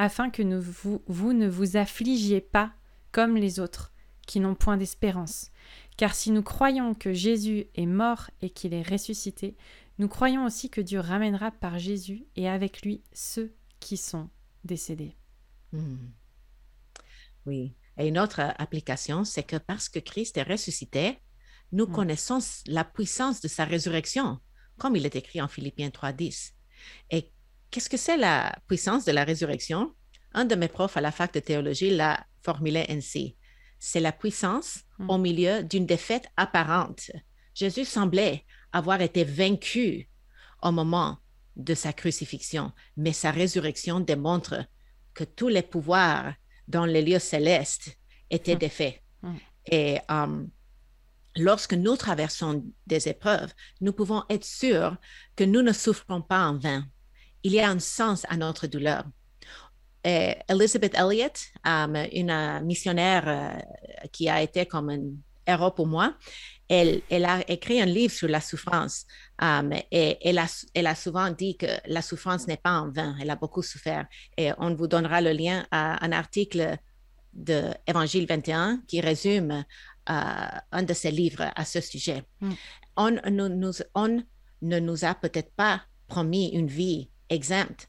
afin 0.00 0.30
que 0.30 0.42
vous, 0.42 1.02
vous 1.06 1.34
ne 1.34 1.46
vous 1.46 1.76
affligiez 1.76 2.40
pas 2.40 2.72
comme 3.12 3.36
les 3.36 3.60
autres, 3.60 3.92
qui 4.26 4.40
n'ont 4.40 4.54
point 4.54 4.78
d'espérance. 4.78 5.50
Car 5.98 6.14
si 6.14 6.30
nous 6.30 6.42
croyons 6.42 6.94
que 6.94 7.12
Jésus 7.12 7.66
est 7.74 7.84
mort 7.84 8.30
et 8.40 8.48
qu'il 8.48 8.72
est 8.72 8.88
ressuscité, 8.88 9.56
nous 9.98 10.08
croyons 10.08 10.46
aussi 10.46 10.70
que 10.70 10.80
Dieu 10.80 11.00
ramènera 11.00 11.50
par 11.50 11.78
Jésus 11.78 12.24
et 12.34 12.48
avec 12.48 12.80
lui 12.80 13.02
ceux 13.12 13.52
qui 13.78 13.98
sont 13.98 14.30
décédés. 14.64 15.16
Hmm. 15.72 15.96
Oui, 17.44 17.74
Et 17.98 18.08
une 18.08 18.18
autre 18.18 18.40
application, 18.58 19.24
c'est 19.24 19.42
que 19.42 19.56
parce 19.56 19.90
que 19.90 19.98
Christ 19.98 20.38
est 20.38 20.42
ressuscité, 20.44 21.18
nous 21.72 21.86
Mm. 21.86 21.92
connaissons 21.92 22.38
la 22.66 22.84
puissance 22.84 23.42
de 23.42 23.48
sa 23.48 23.66
résurrection, 23.66 24.40
comme 24.78 24.96
il 24.96 25.04
est 25.04 25.16
écrit 25.16 25.42
en 25.42 25.48
Philippiens 25.48 25.90
3.10. 25.90 26.54
Et 27.10 27.32
qu'est-ce 27.70 27.88
que 27.88 27.96
c'est 27.96 28.16
la 28.16 28.54
puissance 28.66 29.04
de 29.04 29.12
la 29.12 29.24
résurrection? 29.24 29.94
Un 30.32 30.44
de 30.44 30.54
mes 30.54 30.68
profs 30.68 30.96
à 30.96 31.00
la 31.00 31.10
fac 31.12 31.32
de 31.34 31.40
théologie 31.40 31.90
l'a 31.90 32.24
formulé 32.42 32.86
ainsi. 32.88 33.36
C'est 33.78 34.00
la 34.00 34.12
puissance 34.12 34.80
Mm. 34.98 35.10
au 35.10 35.18
milieu 35.18 35.62
d'une 35.62 35.86
défaite 35.86 36.28
apparente. 36.36 37.10
Jésus 37.54 37.84
semblait 37.86 38.44
avoir 38.72 39.00
été 39.00 39.24
vaincu 39.24 40.08
au 40.62 40.70
moment 40.72 41.18
de 41.56 41.74
sa 41.74 41.92
crucifixion, 41.92 42.72
mais 42.96 43.12
sa 43.12 43.30
résurrection 43.30 44.00
démontre 44.00 44.64
que 45.14 45.24
tous 45.24 45.48
les 45.48 45.62
pouvoirs 45.62 46.34
dans 46.68 46.84
les 46.84 47.02
lieux 47.02 47.18
célestes 47.18 47.96
étaient 48.30 48.54
Mm. 48.56 48.58
défaits. 48.58 49.02
Mm. 49.22 49.34
Et 49.72 49.98
euh, 50.10 50.44
lorsque 51.36 51.74
nous 51.74 51.96
traversons 51.96 52.64
des 52.86 53.08
épreuves, 53.08 53.52
nous 53.80 53.92
pouvons 53.92 54.22
être 54.28 54.44
sûrs 54.44 54.96
que 55.36 55.44
nous 55.44 55.62
ne 55.62 55.72
souffrons 55.72 56.22
pas 56.22 56.46
en 56.46 56.58
vain. 56.58 56.84
Il 57.42 57.52
y 57.52 57.60
a 57.60 57.68
un 57.70 57.78
sens 57.78 58.26
à 58.28 58.36
notre 58.36 58.66
douleur. 58.66 59.04
Et 60.04 60.36
Elizabeth 60.48 60.94
Elliot, 60.94 61.28
euh, 61.66 62.06
une 62.12 62.30
euh, 62.30 62.60
missionnaire 62.60 63.24
euh, 63.26 64.08
qui 64.12 64.28
a 64.28 64.40
été 64.42 64.64
comme 64.64 64.88
un 64.90 65.00
héros 65.46 65.70
pour 65.72 65.86
moi, 65.86 66.14
elle, 66.68 67.02
elle 67.10 67.24
a 67.24 67.42
écrit 67.50 67.80
un 67.80 67.86
livre 67.86 68.14
sur 68.14 68.28
la 68.28 68.40
souffrance 68.40 69.04
um, 69.42 69.72
et 69.90 70.16
elle 70.26 70.38
a, 70.38 70.46
elle 70.72 70.86
a, 70.86 70.94
souvent 70.94 71.28
dit 71.30 71.56
que 71.56 71.66
la 71.86 72.00
souffrance 72.00 72.46
n'est 72.46 72.56
pas 72.56 72.80
en 72.80 72.90
vain. 72.90 73.16
Elle 73.20 73.30
a 73.30 73.36
beaucoup 73.36 73.62
souffert. 73.62 74.06
Et 74.36 74.52
on 74.58 74.74
vous 74.74 74.86
donnera 74.86 75.20
le 75.20 75.32
lien 75.32 75.66
à 75.72 76.02
un 76.04 76.12
article 76.12 76.76
de 77.32 77.64
Évangile 77.86 78.26
21 78.26 78.82
qui 78.86 79.00
résume 79.00 79.64
euh, 80.10 80.12
un 80.72 80.82
de 80.82 80.94
ses 80.94 81.10
livres 81.10 81.50
à 81.54 81.64
ce 81.64 81.80
sujet. 81.80 82.22
Mm. 82.40 82.50
On, 82.96 83.10
nous, 83.30 83.48
nous, 83.48 83.72
on 83.94 84.22
ne 84.62 84.78
nous 84.78 85.04
a 85.04 85.14
peut-être 85.14 85.52
pas 85.54 85.82
promis 86.06 86.50
une 86.50 86.68
vie 86.68 87.10
exempte 87.30 87.88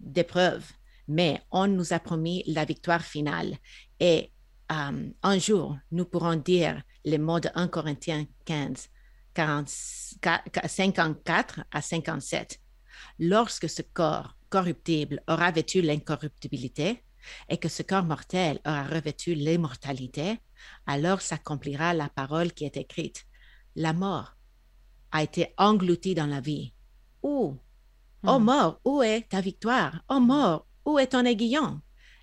d'épreuves, 0.00 0.70
mais 1.08 1.40
on 1.50 1.66
nous 1.66 1.92
a 1.92 1.98
promis 1.98 2.42
la 2.46 2.64
victoire 2.64 3.02
finale. 3.02 3.56
Et 4.00 4.32
um, 4.68 5.12
un 5.22 5.38
jour, 5.38 5.78
nous 5.90 6.04
pourrons 6.04 6.36
dire 6.36 6.82
les 7.04 7.18
mots 7.18 7.40
de 7.40 7.48
1 7.54 7.68
Corinthiens 7.68 8.26
15, 8.44 8.88
40, 9.34 9.68
54 9.68 11.64
à 11.70 11.80
57. 11.80 12.58
Lorsque 13.18 13.68
ce 13.68 13.82
corps 13.82 14.36
corruptible 14.48 15.22
aura 15.28 15.50
vêtu 15.50 15.80
l'incorruptibilité 15.80 17.02
et 17.48 17.56
que 17.56 17.68
ce 17.68 17.82
corps 17.82 18.04
mortel 18.04 18.60
aura 18.66 18.84
revêtu 18.84 19.34
l'immortalité, 19.34 20.38
alors 20.86 21.20
s'accomplira 21.20 21.94
la 21.94 22.08
parole 22.08 22.52
qui 22.52 22.64
est 22.64 22.76
écrite. 22.76 23.24
La 23.76 23.92
mort 23.92 24.36
a 25.10 25.22
été 25.22 25.54
engloutie 25.56 26.14
dans 26.14 26.26
la 26.26 26.40
vie. 26.40 26.72
Où, 27.22 27.56
Mm. 28.22 28.28
oh 28.28 28.38
mort, 28.38 28.80
où 28.84 29.02
est 29.02 29.28
ta 29.28 29.40
victoire? 29.40 30.02
Oh 30.08 30.20
mort, 30.20 30.66
où 30.84 30.98
est 30.98 31.08
ton 31.08 31.24
aiguillon? 31.24 31.80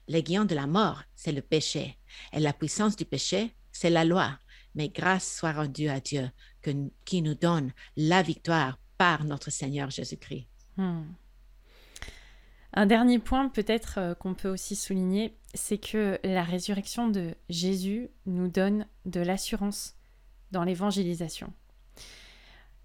L'aiguillon 0.07 0.45
de 0.45 0.55
la 0.55 0.67
mort, 0.67 1.03
c'est 1.15 1.31
le 1.31 1.41
péché. 1.41 1.97
Et 2.33 2.39
la 2.39 2.53
puissance 2.53 2.95
du 2.95 3.05
péché, 3.05 3.53
c'est 3.71 3.89
la 3.89 4.05
loi. 4.05 4.31
Mais 4.75 4.89
grâce 4.89 5.38
soit 5.38 5.51
rendue 5.51 5.89
à 5.89 5.99
Dieu 5.99 6.29
que, 6.62 6.71
qui 7.05 7.21
nous 7.21 7.35
donne 7.35 7.73
la 7.95 8.21
victoire 8.21 8.79
par 8.97 9.23
notre 9.23 9.51
Seigneur 9.51 9.89
Jésus-Christ. 9.89 10.47
Hmm. 10.77 11.03
Un 12.73 12.85
dernier 12.85 13.19
point 13.19 13.49
peut-être 13.49 13.97
euh, 13.97 14.13
qu'on 14.13 14.35
peut 14.35 14.49
aussi 14.49 14.75
souligner, 14.75 15.35
c'est 15.53 15.79
que 15.79 16.19
la 16.23 16.43
résurrection 16.43 17.07
de 17.09 17.35
Jésus 17.49 18.09
nous 18.25 18.47
donne 18.47 18.85
de 19.05 19.21
l'assurance 19.21 19.95
dans 20.51 20.63
l'évangélisation. 20.63 21.51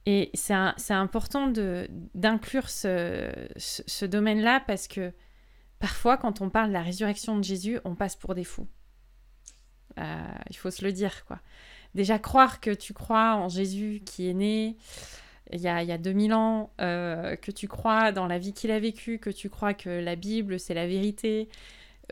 Et 0.07 0.31
c'est 0.35 0.53
important 0.93 1.49
d'inclure 2.15 2.69
ce, 2.69 4.05
domaine-là 4.05 4.61
parce 4.67 4.87
que 4.87 5.13
parfois 5.79 6.19
quand 6.19 6.43
on 6.43 6.51
parle 6.51 6.69
de 6.69 6.75
la 6.75 6.83
résurrection 6.83 7.39
de 7.39 7.45
Jésus, 7.45 7.79
on 7.85 7.95
passe 7.95 8.17
pour 8.17 8.35
des 8.35 8.45
fous. 8.45 8.69
Euh, 9.99 10.35
il 10.51 10.57
faut 10.57 10.71
se 10.71 10.85
le 10.85 10.93
dire, 10.93 11.25
quoi. 11.25 11.41
Déjà, 11.95 12.19
croire 12.19 12.61
que 12.61 12.73
tu 12.73 12.93
crois 12.93 13.37
en 13.37 13.49
Jésus 13.49 14.03
qui 14.05 14.29
est 14.29 14.35
né 14.35 14.77
il 15.53 15.61
y 15.61 15.69
a, 15.69 15.83
il 15.83 15.89
y 15.89 15.93
a 15.93 15.99
2000 15.99 16.35
ans, 16.35 16.73
euh, 16.81 17.37
que 17.37 17.51
tu 17.51 17.69
crois 17.69 18.11
dans 18.13 18.27
la 18.27 18.39
vie 18.39 18.53
qu'il 18.53 18.71
a 18.73 18.81
vécue, 18.81 19.19
que 19.19 19.31
tu 19.31 19.49
crois 19.49 19.73
que 19.73 19.91
la 19.91 20.17
Bible, 20.17 20.59
c'est 20.59 20.75
la 20.75 20.87
vérité, 20.87 21.49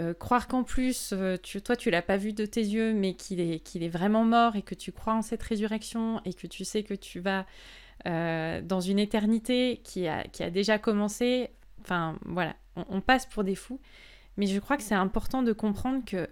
euh, 0.01 0.15
croire 0.15 0.47
qu'en 0.49 0.63
plus, 0.63 1.13
tu, 1.43 1.61
toi, 1.61 1.75
tu 1.75 1.91
l'as 1.91 2.03
pas 2.03 2.19
vu 2.19 2.33
de 2.33 2.47
tes 2.47 2.61
yeux, 2.61 2.95
mais 2.95 3.15
qu'il 3.15 3.41
est, 3.41 3.59
qu'il 3.59 3.83
est 3.83 3.89
vraiment 3.89 4.25
mort 4.25 4.55
et 4.55 4.63
que 4.63 4.75
tu 4.75 4.93
crois 4.93 5.15
en 5.15 5.23
cette 5.23 5.43
résurrection 5.43 6.21
et 6.25 6.35
que 6.35 6.47
tu 6.47 6.65
sais 6.65 6.85
que 6.85 6.95
tu 6.95 7.21
vas 7.21 7.47
dans 8.05 8.81
une 8.81 8.99
éternité 8.99 9.81
qui 9.85 10.09
a, 10.09 10.25
déjà 10.51 10.79
commencé. 10.79 11.51
Enfin, 11.81 12.19
voilà, 12.25 12.57
on, 12.77 12.85
on 12.89 13.01
passe 13.01 13.27
pour 13.27 13.45
des 13.45 13.55
fous. 13.55 13.81
Mais 14.37 14.47
je 14.47 14.59
crois 14.59 14.77
que 14.77 14.83
c'est 14.83 14.95
important 14.95 15.43
de 15.43 15.53
comprendre 15.53 16.05
que 16.05 16.29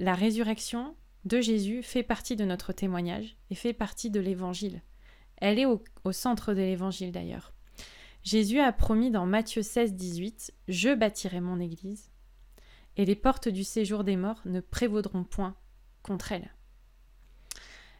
la 0.00 0.14
résurrection 0.14 0.94
de 1.24 1.40
Jésus 1.40 1.82
fait 1.82 2.02
partie 2.02 2.36
de 2.36 2.44
notre 2.44 2.72
témoignage 2.72 3.36
et 3.50 3.54
fait 3.54 3.72
partie 3.72 4.10
de 4.10 4.20
l'évangile. 4.20 4.82
Elle 5.36 5.58
est 5.58 5.66
au, 5.66 5.82
au 6.04 6.12
centre 6.12 6.54
de 6.54 6.60
l'évangile 6.60 7.12
d'ailleurs. 7.12 7.52
Jésus 8.22 8.58
a 8.58 8.72
promis 8.72 9.10
dans 9.10 9.26
Matthieu 9.26 9.62
16, 9.62 9.94
18 9.94 10.52
Je 10.68 10.94
bâtirai 10.94 11.40
mon 11.40 11.60
église, 11.60 12.10
et 12.96 13.04
les 13.04 13.14
portes 13.14 13.48
du 13.48 13.62
séjour 13.62 14.02
des 14.02 14.16
morts 14.16 14.40
ne 14.46 14.60
prévaudront 14.60 15.24
point 15.24 15.54
contre 16.02 16.32
elle. 16.32 16.55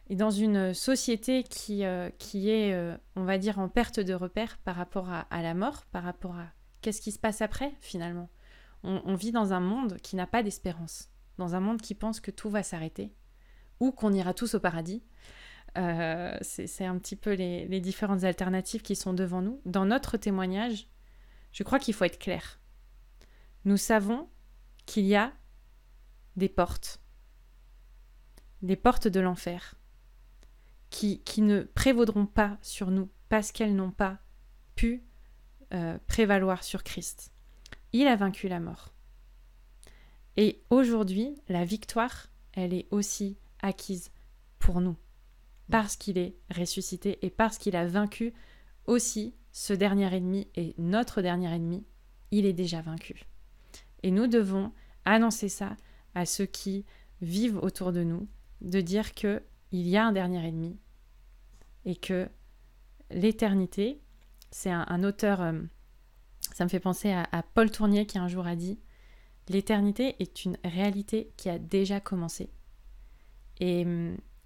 Et 0.09 0.15
dans 0.15 0.29
une 0.29 0.73
société 0.73 1.43
qui, 1.43 1.83
euh, 1.83 2.09
qui 2.17 2.49
est, 2.49 2.73
euh, 2.73 2.95
on 3.15 3.25
va 3.25 3.37
dire, 3.37 3.59
en 3.59 3.67
perte 3.67 3.99
de 3.99 4.13
repère 4.13 4.57
par 4.59 4.75
rapport 4.75 5.09
à, 5.09 5.41
la 5.41 5.53
mort, 5.53 5.85
par 5.87 6.03
rapport 6.03 6.35
à 6.35 6.47
qu'est-ce 6.81 7.01
qui 7.01 7.11
se 7.11 7.19
passe 7.19 7.41
après 7.41 7.73
finalement, 7.81 8.29
on, 8.83 9.15
vit 9.15 9.31
dans 9.31 9.51
un 9.51 9.59
monde 9.59 9.97
qui 9.97 10.15
n'a 10.15 10.27
pas 10.27 10.43
d'espérance, 10.43 11.09
dans 11.37 11.55
un 11.55 11.59
monde 11.59 11.81
qui 11.81 11.93
pense 11.93 12.21
que 12.21 12.31
tout 12.31 12.49
va 12.49 12.63
s'arrêter, 12.63 13.13
ou 13.81 13.91
qu'on 13.91 14.13
ira 14.13 14.33
tous 14.33 14.53
au 14.53 14.59
paradis. 14.61 15.03
Euh, 15.77 16.37
c'est 16.41 16.67
c'est 16.67 16.85
un 16.85 16.97
petit 16.97 17.17
peu 17.17 17.33
les, 17.33 17.67
les 17.67 17.81
différentes 17.81 18.23
alternatives 18.23 18.83
qui 18.83 18.95
sont 18.95 19.13
devant 19.13 19.41
nous. 19.41 19.61
Dans 19.65 19.85
notre 19.85 20.15
témoignage, 20.15 20.87
je 21.51 21.63
crois 21.63 21.79
qu'il 21.79 21.93
faut 21.93 22.05
être 22.05 22.19
clair. 22.19 22.61
Nous 23.65 23.77
savons 23.77 24.29
qu'il 24.85 25.05
y 25.05 25.15
a 25.15 25.33
des 26.37 26.49
portes, 26.49 27.01
des 28.61 28.77
portes 28.77 29.09
de 29.09 29.19
l'enfer, 29.19 29.75
qui, 30.97 31.41
ne 31.43 31.61
prévaudront 31.61 32.25
pas 32.25 32.57
sur 32.63 32.89
nous 32.89 33.09
parce 33.29 33.51
qu'elles 33.51 33.75
n'ont 33.75 33.91
pas 33.91 34.17
pu 34.75 35.03
euh, 35.73 35.97
prévaloir 36.07 36.63
sur 36.63 36.83
Christ. 36.83 37.31
Il 37.93 38.07
a 38.07 38.15
vaincu 38.15 38.47
la 38.47 38.59
mort. 38.59 38.93
Et 40.37 40.61
aujourd'hui, 40.71 41.35
la 41.49 41.65
victoire, 41.65 42.27
elle 42.53 42.73
est 42.73 42.87
aussi 42.89 43.37
acquise 43.61 44.11
pour 44.57 44.81
nous 44.81 44.95
parce 45.69 45.97
qu'il 45.97 46.17
est 46.17 46.35
ressuscité 46.55 47.19
et 47.21 47.29
parce 47.29 47.57
qu'il 47.57 47.75
a 47.75 47.85
vaincu 47.85 48.33
aussi 48.85 49.35
ce 49.51 49.73
dernier 49.73 50.11
ennemi 50.15 50.47
et 50.55 50.73
notre 50.77 51.21
dernier 51.21 51.53
ennemi, 51.53 51.85
il 52.31 52.45
est 52.45 52.53
déjà 52.53 52.81
vaincu. 52.81 53.25
Et 54.01 54.11
nous 54.11 54.27
devons 54.27 54.71
annoncer 55.05 55.49
ça 55.49 55.75
à 56.15 56.25
ceux 56.25 56.45
qui 56.45 56.85
vivent 57.21 57.57
autour 57.57 57.91
de 57.91 58.03
nous, 58.03 58.27
de 58.61 58.81
dire 58.81 59.13
que 59.13 59.43
il 59.71 59.87
y 59.87 59.97
a 59.97 60.05
un 60.05 60.13
dernier 60.13 60.47
ennemi 60.47 60.77
et 61.87 61.95
que 61.95 62.29
l'éternité, 63.09 63.99
c'est 64.51 64.69
un, 64.69 65.03
auteur, 65.03 65.41
euh, 65.41 65.59
ça 66.53 66.63
me 66.63 66.69
fait 66.69 66.79
penser 66.79 67.11
à, 67.11 67.43
Paul 67.55 67.71
Tournier 67.71 68.05
qui 68.05 68.19
un 68.19 68.27
jour 68.27 68.45
a 68.45 68.55
dit, 68.55 68.79
l'éternité 69.49 70.15
est 70.19 70.45
une 70.45 70.57
réalité 70.63 71.31
qui 71.35 71.49
a 71.49 71.57
déjà 71.57 71.99
commencé. 71.99 72.51
Et 73.59 73.87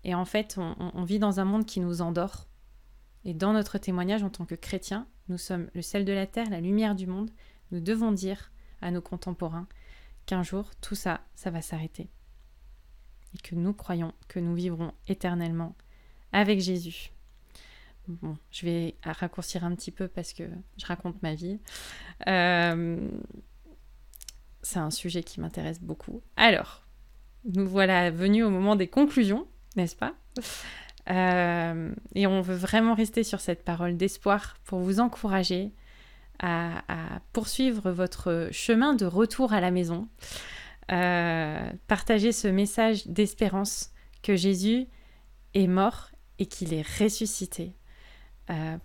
et 0.03 0.15
en 0.15 0.25
fait, 0.25 0.57
on, 0.57 1.03
vit 1.03 1.19
dans 1.19 1.39
un 1.39 1.45
monde 1.45 1.65
qui 1.65 1.79
nous 1.79 2.01
endort. 2.01 2.47
Et 3.23 3.33
dans 3.33 3.53
notre 3.53 3.77
témoignage 3.77 4.23
en 4.23 4.29
tant 4.29 4.45
que 4.45 4.55
chrétiens, 4.55 5.07
nous 5.27 5.37
sommes 5.37 5.69
le 5.75 5.81
sel 5.83 6.05
de 6.05 6.11
la 6.11 6.25
terre, 6.25 6.49
la 6.49 6.61
lumière 6.61 6.95
du 6.95 7.05
monde. 7.05 7.29
Nous 7.71 7.79
devons 7.79 8.11
dire 8.11 8.51
à 8.81 8.89
nos 8.89 9.01
contemporains 9.01 9.67
qu'un 10.25 10.41
jour, 10.41 10.71
tout 10.81 10.95
ça, 10.95 11.21
ça 11.35 11.51
va 11.51 11.61
s'arrêter. 11.61 12.09
Et 13.35 13.37
que 13.37 13.53
nous 13.53 13.73
croyons 13.73 14.13
que 14.27 14.39
nous 14.39 14.55
vivrons 14.55 14.91
éternellement 15.07 15.75
avec 16.31 16.59
Jésus. 16.59 17.11
Bon, 18.21 18.37
je 18.51 18.65
vais 18.65 18.95
raccourcir 19.03 19.63
un 19.63 19.75
petit 19.75 19.91
peu 19.91 20.07
parce 20.07 20.33
que 20.33 20.43
je 20.77 20.85
raconte 20.85 21.21
ma 21.21 21.35
vie. 21.35 21.59
Euh, 22.27 23.09
c'est 24.61 24.79
un 24.79 24.91
sujet 24.91 25.23
qui 25.23 25.39
m'intéresse 25.39 25.81
beaucoup. 25.81 26.21
Alors, 26.35 26.83
nous 27.45 27.67
voilà 27.67 28.11
venus 28.11 28.43
au 28.45 28.49
moment 28.49 28.75
des 28.75 28.87
conclusions 28.87 29.47
n'est-ce 29.75 29.95
pas? 29.95 30.13
Euh, 31.09 31.93
Et 32.13 32.27
on 32.27 32.41
veut 32.41 32.55
vraiment 32.55 32.93
rester 32.93 33.23
sur 33.23 33.39
cette 33.39 33.63
parole 33.63 33.97
d'espoir 33.97 34.57
pour 34.65 34.79
vous 34.79 34.99
encourager 34.99 35.71
à, 36.39 36.83
à, 36.87 37.19
poursuivre 37.33 37.91
votre 37.91 38.49
chemin 38.51 38.93
de 38.93 39.05
retour 39.05 39.53
à 39.53 39.61
la 39.61 39.71
maison. 39.71 40.07
partager 40.87 42.31
ce 42.31 42.47
message 42.49 43.07
d'espérance 43.07 43.91
que 44.23 44.35
Jésus 44.35 44.87
est 45.53 45.67
mort 45.67 46.11
et 46.37 46.45
qu'il 46.45 46.73
est 46.73 46.85
ressuscité 46.99 47.73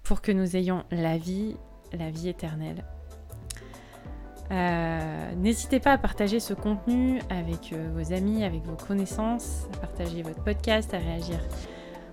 pour 0.02 0.20
que 0.20 0.32
nous 0.32 0.56
ayons 0.56 0.84
la 0.90 1.18
vie, 1.18 1.56
la 1.92 2.10
vie 2.10 2.28
éternelle. 2.28 2.84
Euh, 4.52 5.32
n'hésitez 5.34 5.80
pas 5.80 5.92
à 5.92 5.98
partager 5.98 6.38
ce 6.40 6.54
contenu 6.54 7.20
avec 7.30 7.72
euh, 7.72 7.88
vos 7.94 8.12
amis, 8.12 8.44
avec 8.44 8.62
vos 8.64 8.76
connaissances, 8.76 9.66
à 9.74 9.78
partager 9.78 10.22
votre 10.22 10.44
podcast, 10.44 10.94
à 10.94 10.98
réagir 10.98 11.40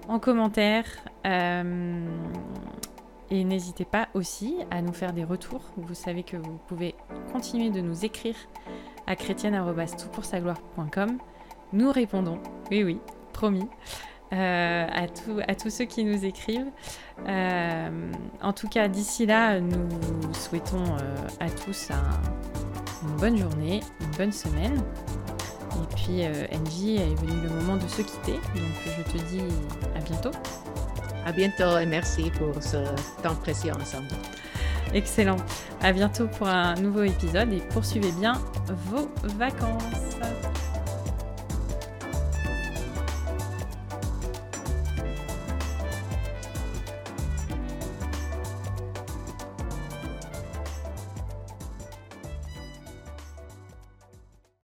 en 0.08 0.20
commentaire. 0.20 0.86
Euh, 1.26 2.08
et 3.30 3.44
n'hésitez 3.44 3.86
pas 3.86 4.08
aussi 4.14 4.56
à 4.72 4.82
nous 4.82 4.94
faire 4.94 5.14
des 5.14 5.24
retours. 5.24 5.62
Vous 5.78 5.94
savez 5.94 6.24
que 6.24 6.38
vous 6.38 6.58
pouvez 6.68 6.96
continuer 7.32 7.70
de 7.70 7.82
nous 7.82 8.04
écrire 8.04 8.36
à 9.06 9.16
chrétienne.toutpoursagloire.com. 9.16 11.20
Nous 11.72 11.92
répondons, 11.92 12.40
oui 12.72 12.84
oui, 12.84 12.98
promis. 13.32 13.68
Euh, 14.34 14.88
à, 14.92 15.04
à, 15.48 15.56
tous 15.56 15.70
ceux 15.70 15.86
qui 15.86 16.04
nous 16.04 16.26
écrivent. 16.26 16.72
Euh, 17.28 18.12
en 18.42 18.54
tout 18.54 18.68
cas, 18.68 18.88
d'ici 18.88 19.26
là, 19.26 19.60
nous 19.60 20.34
souhaitons 20.34 20.84
euh, 20.84 21.16
à 21.40 21.50
tous 21.50 21.90
une 23.04 23.16
bonne 23.18 23.38
journée, 23.38 23.82
une 24.02 24.18
bonne 24.18 24.32
semaine. 24.32 24.82
Et 25.76 25.96
puis, 25.96 26.24
Angie, 26.58 26.96
est 26.96 27.16
venu 27.16 27.42
le 27.44 27.50
moment 27.50 27.78
de 27.78 27.88
se 27.88 28.02
quitter. 28.02 28.34
Donc, 28.34 28.96
je 28.98 29.12
te 29.12 29.18
dis 29.26 29.42
à 29.96 30.00
bientôt. 30.00 30.32
À 31.26 31.32
bientôt 31.32 31.78
et 31.78 31.86
merci 31.86 32.32
pour 32.32 32.62
ce 32.62 32.78
temps 33.22 33.36
précieux 33.36 33.72
ensemble. 33.74 34.08
Excellent. 34.94 35.38
À 35.82 35.92
bientôt 35.94 36.28
pour 36.28 36.48
un 36.48 36.76
nouveau 36.76 37.04
épisode 37.04 37.52
et 37.54 37.62
poursuivez 37.72 38.12
bien 38.14 38.34
vos 38.90 39.10
vacances. 39.38 39.84